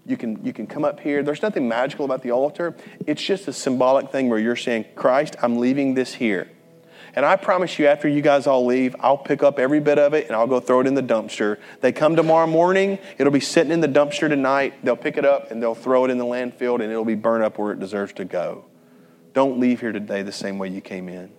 you 0.06 0.16
can, 0.16 0.44
you 0.44 0.52
can 0.52 0.66
come 0.66 0.84
up 0.84 1.00
here. 1.00 1.22
There's 1.22 1.42
nothing 1.42 1.68
magical 1.68 2.04
about 2.04 2.22
the 2.22 2.30
altar. 2.30 2.74
It's 3.06 3.22
just 3.22 3.48
a 3.48 3.52
symbolic 3.52 4.10
thing 4.10 4.28
where 4.28 4.38
you're 4.38 4.56
saying, 4.56 4.86
Christ, 4.94 5.36
I'm 5.42 5.58
leaving 5.58 5.94
this 5.94 6.14
here. 6.14 6.48
And 7.16 7.24
I 7.24 7.36
promise 7.36 7.78
you, 7.78 7.86
after 7.86 8.08
you 8.08 8.22
guys 8.22 8.46
all 8.46 8.66
leave, 8.66 8.96
I'll 8.98 9.16
pick 9.16 9.42
up 9.42 9.58
every 9.58 9.78
bit 9.78 9.98
of 9.98 10.14
it 10.14 10.26
and 10.26 10.34
I'll 10.34 10.48
go 10.48 10.58
throw 10.58 10.80
it 10.80 10.86
in 10.86 10.94
the 10.94 11.02
dumpster. 11.02 11.58
They 11.80 11.92
come 11.92 12.16
tomorrow 12.16 12.46
morning, 12.46 12.98
it'll 13.18 13.32
be 13.32 13.40
sitting 13.40 13.72
in 13.72 13.80
the 13.80 13.88
dumpster 13.88 14.28
tonight. 14.28 14.74
They'll 14.82 14.96
pick 14.96 15.16
it 15.16 15.24
up 15.24 15.50
and 15.50 15.62
they'll 15.62 15.76
throw 15.76 16.04
it 16.04 16.10
in 16.10 16.18
the 16.18 16.24
landfill 16.24 16.74
and 16.81 16.90
it'll 16.90 17.04
be 17.04 17.14
burned 17.14 17.44
up 17.44 17.56
where 17.56 17.72
it 17.72 17.79
deserves 17.79 18.12
to 18.14 18.24
go. 18.24 18.64
Don't 19.33 19.60
leave 19.60 19.81
here 19.81 19.92
today 19.92 20.22
the 20.22 20.33
same 20.33 20.58
way 20.58 20.68
you 20.68 20.81
came 20.81 21.08
in. 21.08 21.31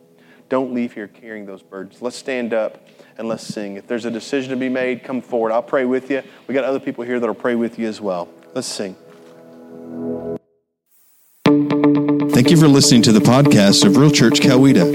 Don't 0.47 0.73
leave 0.73 0.93
here 0.93 1.07
carrying 1.07 1.45
those 1.45 1.61
burdens. 1.61 2.01
Let's 2.01 2.15
stand 2.15 2.53
up 2.53 2.87
and 3.17 3.27
let's 3.27 3.45
sing. 3.45 3.75
If 3.75 3.87
there's 3.87 4.05
a 4.05 4.11
decision 4.11 4.51
to 4.51 4.57
be 4.57 4.69
made, 4.69 5.03
come 5.03 5.21
forward. 5.21 5.51
I'll 5.51 5.63
pray 5.63 5.85
with 5.85 6.09
you. 6.09 6.21
We 6.47 6.53
got 6.53 6.63
other 6.63 6.79
people 6.79 7.03
here 7.03 7.19
that'll 7.19 7.35
pray 7.35 7.55
with 7.55 7.79
you 7.79 7.87
as 7.87 7.99
well. 7.99 8.29
Let's 8.55 8.67
sing. 8.67 8.95
Thank 11.45 12.49
you 12.51 12.57
for 12.57 12.67
listening 12.69 13.01
to 13.01 13.11
the 13.11 13.19
podcast 13.19 13.83
of 13.85 13.97
Real 13.97 14.09
Church 14.09 14.39
Coweta. 14.39 14.85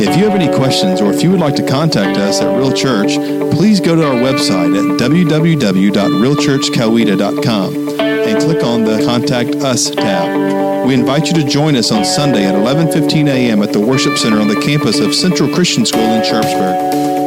If 0.00 0.16
you 0.16 0.22
have 0.28 0.40
any 0.40 0.46
questions 0.56 1.00
or 1.00 1.12
if 1.12 1.24
you 1.24 1.32
would 1.32 1.40
like 1.40 1.56
to 1.56 1.66
contact 1.66 2.16
us 2.16 2.40
at 2.40 2.56
Real 2.56 2.72
Church, 2.72 3.16
please 3.56 3.80
go 3.80 3.96
to 3.96 4.06
our 4.06 4.14
website 4.14 4.78
at 4.78 4.84
www.realchurchcoweta.com 5.00 7.98
and 7.98 8.40
click 8.40 8.62
on 8.62 8.84
the 8.84 9.04
Contact 9.04 9.56
Us 9.56 9.90
tab. 9.90 10.86
We 10.86 10.94
invite 10.94 11.26
you 11.26 11.32
to 11.42 11.44
join 11.44 11.74
us 11.74 11.90
on 11.90 12.04
Sunday 12.04 12.46
at 12.46 12.54
11:15 12.54 13.26
a.m. 13.26 13.62
at 13.62 13.72
the 13.72 13.80
Worship 13.80 14.16
Center 14.16 14.38
on 14.38 14.46
the 14.46 14.60
campus 14.60 15.00
of 15.00 15.12
Central 15.12 15.52
Christian 15.52 15.84
School 15.84 16.02
in 16.02 16.22
Sharpsburg. 16.22 16.76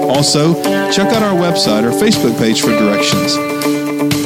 Also, 0.10 0.54
check 0.94 1.12
out 1.12 1.22
our 1.22 1.36
website 1.36 1.84
or 1.84 1.92
Facebook 1.92 2.38
page 2.38 2.62
for 2.62 2.70
directions. 2.70 3.36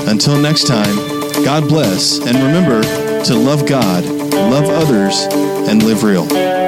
Until 0.07 0.38
next 0.39 0.68
time, 0.68 1.14
God 1.44 1.68
bless, 1.68 2.20
and 2.20 2.38
remember 2.38 2.82
to 3.26 3.36
love 3.36 3.68
God, 3.68 4.06
love 4.06 4.66
others, 4.66 5.26
and 5.70 5.84
live 5.84 6.04
real. 6.04 6.64